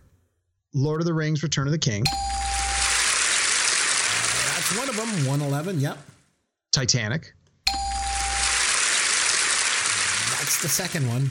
[0.74, 2.04] Lord of the Rings, Return of the King,
[4.68, 5.08] That's one of them.
[5.26, 5.80] 111.
[5.80, 5.98] Yep.
[6.72, 7.32] Titanic,
[10.38, 11.30] That's the second one.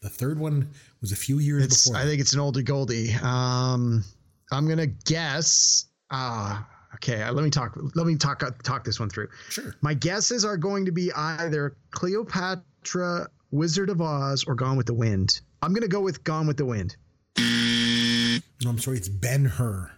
[0.00, 0.70] The third one
[1.02, 2.00] was a few years It's before.
[2.00, 3.12] I think it's an oldie Goldie.
[3.22, 4.02] Um,
[4.50, 5.84] I'm gonna guess.
[6.10, 7.22] Ah, okay.
[7.22, 7.76] uh, Let me talk.
[7.94, 9.28] Let me talk talk this one through.
[9.50, 9.74] Sure.
[9.82, 14.94] My guesses are going to be either Cleopatra, Wizard of Oz, or Gone with the
[14.94, 15.40] Wind.
[15.60, 16.96] I'm gonna go with Gone with the Wind.
[17.38, 18.96] No, I'm sorry.
[18.96, 19.90] It's Ben Hur.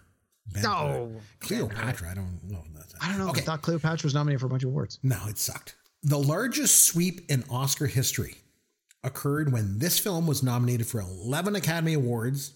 [0.47, 1.11] Ben No.
[1.39, 2.09] Cleopatra.
[2.11, 2.63] I don't know.
[3.01, 3.29] I don't know.
[3.29, 3.41] Okay.
[3.41, 4.99] I thought Cleopatra was nominated for a bunch of awards.
[5.03, 5.75] No, it sucked.
[6.03, 8.35] The largest sweep in Oscar history
[9.03, 12.53] occurred when this film was nominated for 11 Academy Awards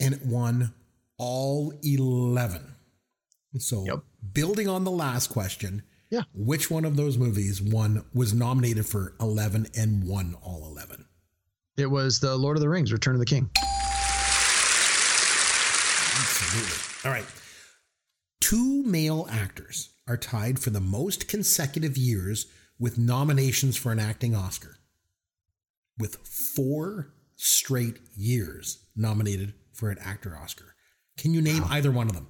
[0.00, 0.72] and it won
[1.18, 2.74] all 11.
[3.58, 4.02] So, Yep.
[4.32, 6.22] building on the last question, Yeah.
[6.34, 11.04] which one of those movies won was nominated for 11 and won all 11?
[11.76, 13.50] It was the Lord of the Rings, Return of the King.
[16.16, 16.93] Absolutely.
[17.04, 17.26] All right.
[18.40, 22.46] Two male actors are tied for the most consecutive years
[22.78, 24.76] with nominations for an acting Oscar,
[25.98, 30.74] with four straight years nominated for an actor Oscar.
[31.16, 32.26] Can you name either one of them?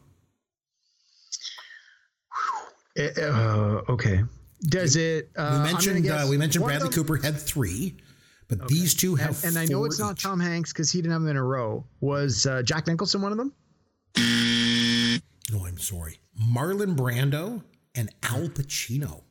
[2.97, 4.23] Eh, uh, okay.
[4.63, 5.31] Does it?
[5.37, 7.97] Uh, We mentioned uh, we mentioned Bradley Cooper had three,
[8.49, 10.19] but these two And, have and I know it's not.
[10.19, 11.85] Tom Hanks because he didn't have them in a row.
[12.01, 13.53] Was uh, Jack Nicholson one of them?
[14.17, 16.21] No, I'm sorry.
[16.41, 17.63] Marlon Brando
[17.95, 19.23] and Al Pacino.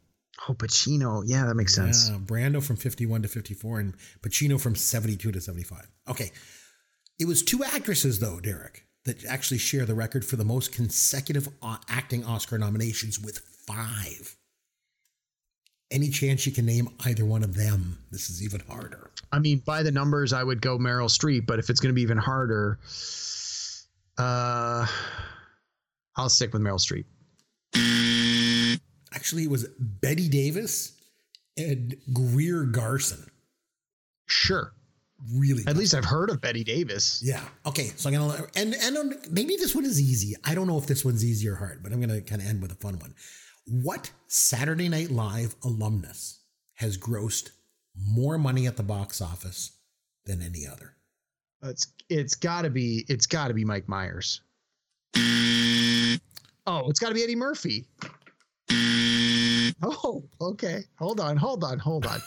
[0.47, 1.23] Oh, Pacino.
[1.25, 2.09] Yeah, that makes sense.
[2.09, 5.87] Yeah, Brando from 51 to 54 and Pacino from 72 to 75.
[6.09, 6.31] Okay.
[7.19, 11.47] It was two actresses, though, Derek, that actually share the record for the most consecutive
[11.61, 14.35] uh, acting Oscar nominations with five.
[15.91, 17.99] Any chance you can name either one of them?
[18.11, 19.11] This is even harder.
[19.31, 21.95] I mean, by the numbers, I would go Meryl Streep, but if it's going to
[21.95, 22.79] be even harder,
[24.17, 24.85] uh,
[26.15, 27.05] I'll stick with Meryl Streep.
[29.13, 30.93] Actually, it was Betty Davis
[31.57, 33.25] and Greer Garson.
[34.27, 34.73] Sure.
[35.33, 35.63] Really?
[35.67, 37.21] At least I've heard of Betty Davis.
[37.23, 37.43] Yeah.
[37.65, 37.91] Okay.
[37.95, 40.35] So I'm gonna and and maybe this one is easy.
[40.43, 42.61] I don't know if this one's easy or hard, but I'm gonna kind of end
[42.61, 43.13] with a fun one.
[43.65, 46.41] What Saturday Night Live alumnus
[46.75, 47.51] has grossed
[47.95, 49.77] more money at the box office
[50.25, 50.95] than any other?
[51.63, 54.41] It's it's got to be it's got to be Mike Myers.
[56.65, 57.85] Oh, it's got to be Eddie Murphy.
[59.81, 60.83] Oh, okay.
[60.97, 62.19] Hold on, hold on, hold on.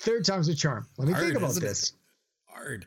[0.00, 0.86] Third time's a charm.
[0.98, 1.66] Let me Hard, think about isn't it?
[1.66, 1.92] this.
[2.46, 2.86] Hard.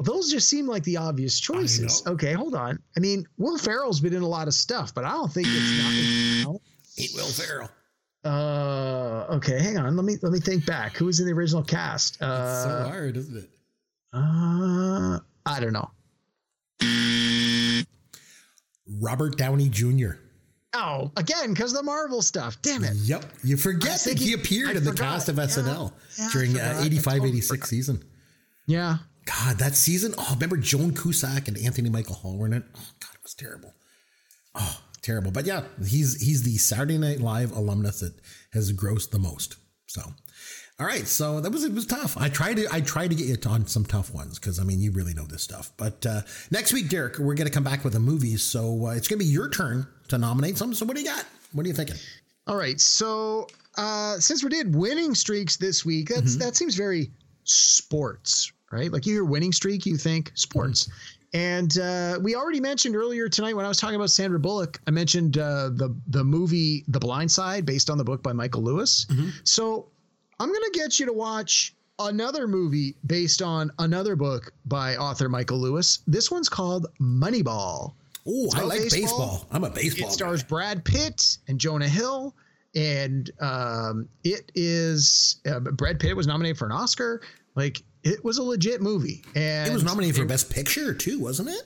[0.00, 2.02] Those just seem like the obvious choices.
[2.06, 2.80] Okay, hold on.
[2.96, 6.44] I mean, Will Ferrell's been in a lot of stuff, but I don't think it's
[6.44, 6.60] not.
[6.98, 7.70] Ain't Will Ferrell.
[8.24, 9.94] Uh, okay, hang on.
[9.96, 10.96] Let me let me think back.
[10.96, 12.14] Who was in the original cast?
[12.14, 13.50] It's so Uh, hard, isn't it?
[14.14, 15.90] Uh I don't know.
[19.00, 20.12] Robert Downey Jr.
[20.76, 22.60] Oh, again, because the Marvel stuff.
[22.62, 22.94] Damn it.
[22.96, 23.24] Yep.
[23.44, 25.04] You forget that he appeared I in the forgot.
[25.14, 25.44] cast of Yeah.
[25.44, 26.76] SNL Yeah, during forgot.
[26.76, 27.68] uh, I 85, totally 86 forgot.
[27.68, 28.04] season.
[28.66, 28.98] Yeah.
[29.26, 30.14] God, that season.
[30.18, 32.64] Oh, remember Joan Cusack and Anthony Michael Hall were in it?
[32.74, 33.72] Oh, God, it was terrible.
[34.54, 35.30] Oh, terrible.
[35.30, 38.14] But yeah, he's he's the Saturday Night Live alumnus that
[38.52, 39.56] has grossed the most.
[39.86, 40.02] So,
[40.80, 41.06] all right.
[41.06, 42.16] So that was it was tough.
[42.16, 44.80] I tried to I tried to get you on some tough ones because I mean
[44.80, 45.70] you really know this stuff.
[45.76, 48.36] But uh, next week, Derek, we're gonna come back with a movie.
[48.36, 50.74] So uh, it's gonna be your turn to nominate something.
[50.74, 51.24] So what do you got?
[51.52, 51.96] What are you thinking?
[52.46, 52.80] All right.
[52.80, 53.46] So
[53.76, 57.10] uh since we did winning streaks this week, that's that seems very
[57.44, 58.90] sports, right?
[58.92, 60.88] Like you hear winning streak, you think sports.
[61.32, 64.92] And uh, we already mentioned earlier tonight when I was talking about Sandra Bullock, I
[64.92, 69.04] mentioned uh, the the movie The Blind Side, based on the book by Michael Lewis.
[69.42, 69.88] So
[70.40, 75.58] I'm gonna get you to watch another movie based on another book by author Michael
[75.58, 76.00] Lewis.
[76.06, 77.94] This one's called Moneyball.
[78.26, 79.00] Oh, I like baseball.
[79.00, 79.46] baseball.
[79.52, 80.08] I'm a baseball.
[80.08, 80.48] It stars guy.
[80.48, 82.34] Brad Pitt and Jonah Hill,
[82.74, 87.22] and um, it is uh, Brad Pitt was nominated for an Oscar.
[87.54, 91.50] Like it was a legit movie, and It was nominated for Best Picture too, wasn't
[91.50, 91.62] it?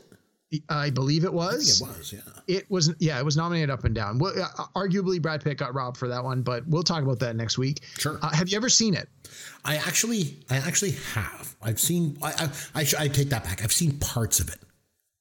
[0.69, 1.81] I believe it I was.
[1.81, 2.13] it was.
[2.13, 2.21] Yeah.
[2.47, 4.19] It was yeah, it was nominated up and down.
[4.19, 7.37] Well, uh, arguably Brad Pitt got robbed for that one, but we'll talk about that
[7.37, 7.83] next week.
[7.99, 8.19] Sure.
[8.23, 9.09] Uh, have you ever seen it?
[9.65, 11.55] I actually, I actually have.
[11.61, 12.17] I've seen.
[12.23, 13.63] I, I, I, I take that back.
[13.63, 14.59] I've seen parts of it.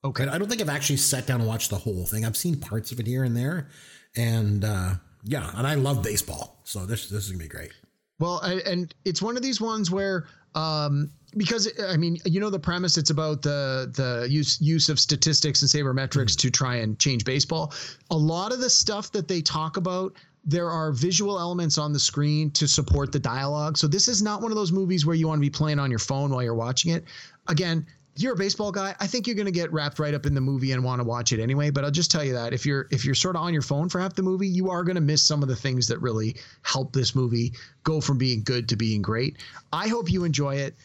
[0.06, 0.26] Okay.
[0.28, 2.24] I don't think I've actually sat down and watched the whole thing.
[2.24, 3.68] I've seen parts of it here and there,
[4.16, 7.72] and uh, yeah, and I love baseball, so this this is gonna be great.
[8.20, 10.26] Well, I, and it's one of these ones where,
[10.56, 15.00] um, because I mean, you know, the premise it's about the the use use of
[15.00, 16.48] statistics and sabermetrics mm-hmm.
[16.48, 17.74] to try and change baseball.
[18.12, 20.14] A lot of the stuff that they talk about,
[20.46, 23.78] there are visual elements on the screen to support the dialogue.
[23.78, 25.90] So this is not one of those movies where you want to be playing on
[25.90, 27.04] your phone while you're watching it.
[27.48, 27.86] Again.
[28.20, 28.96] You're a baseball guy.
[29.00, 31.04] I think you're going to get wrapped right up in the movie and want to
[31.04, 31.70] watch it anyway.
[31.70, 33.90] But I'll just tell you that if you're if you're sort of on your phone
[33.90, 36.36] for half the movie, you are going to miss some of the things that really
[36.64, 37.54] help this movie
[37.84, 39.38] go from being good to being great.
[39.72, 40.76] I hope you enjoy it.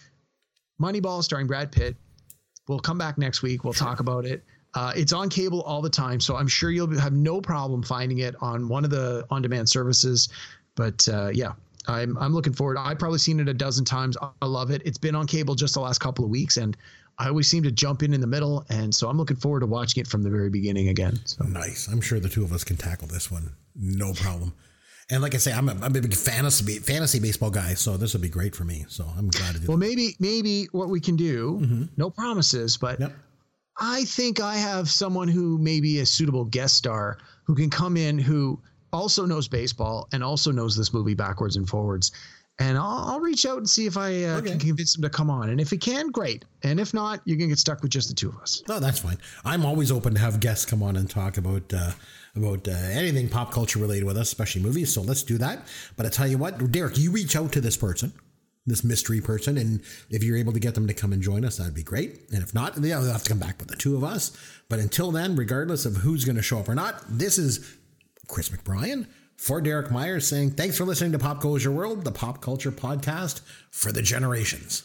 [0.80, 1.96] Moneyball starring Brad Pitt.
[2.68, 3.64] We'll come back next week.
[3.64, 4.44] We'll talk about it.
[4.74, 8.18] Uh, it's on cable all the time, so I'm sure you'll have no problem finding
[8.18, 10.28] it on one of the on-demand services.
[10.76, 11.52] But uh, yeah,
[11.88, 12.78] I'm I'm looking forward.
[12.78, 14.16] I've probably seen it a dozen times.
[14.40, 14.80] I love it.
[14.84, 16.76] It's been on cable just the last couple of weeks, and
[17.18, 19.66] I always seem to jump in in the middle, and so I'm looking forward to
[19.66, 21.20] watching it from the very beginning again.
[21.26, 21.88] So Nice.
[21.88, 24.54] I'm sure the two of us can tackle this one, no problem.
[25.12, 28.14] And like I say, I'm a, I'm a big fantasy fantasy baseball guy, so this
[28.14, 28.86] would be great for me.
[28.88, 29.64] So I'm glad to do.
[29.64, 29.68] It.
[29.68, 29.86] Well, that.
[29.86, 31.60] maybe maybe what we can do.
[31.62, 31.84] Mm-hmm.
[31.96, 32.98] No promises, but.
[32.98, 33.12] Yep.
[33.78, 37.96] I think I have someone who may be a suitable guest star who can come
[37.96, 38.60] in who
[38.92, 42.12] also knows baseball and also knows this movie backwards and forwards.
[42.58, 44.50] And I'll, I'll reach out and see if I uh, Okay.
[44.50, 45.48] can convince him to come on.
[45.48, 46.44] And if he can, great.
[46.62, 48.62] And if not, you're to get stuck with just the two of us.
[48.68, 49.18] No, that's fine.
[49.44, 51.92] I'm always open to have guests come on and talk about uh,
[52.36, 54.92] about uh, anything pop culture related with us, especially movies.
[54.92, 55.66] So let's do that.
[55.96, 58.12] But I tell you what, Derek, you reach out to this person,
[58.64, 61.56] this mystery person, and if you're able to get them to come and join us,
[61.56, 62.20] that'd be great.
[62.32, 64.30] And if not, they'll have to come back with the two of us.
[64.68, 67.76] But until then, regardless of who's going to show up or not, this is
[68.28, 69.06] Chris McBrien
[69.42, 72.70] For Derek Myers saying, thanks for listening to Pop Goes Your World, the pop culture
[72.70, 73.40] podcast
[73.72, 74.84] for the generations.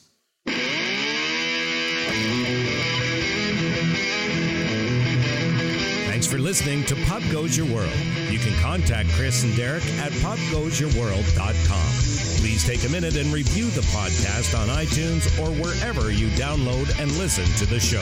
[6.07, 7.93] Thanks for listening to Pop Goes Your World.
[8.31, 12.41] You can contact Chris and Derek at popgoesyourworld.com.
[12.41, 17.15] Please take a minute and review the podcast on iTunes or wherever you download and
[17.19, 18.01] listen to the show.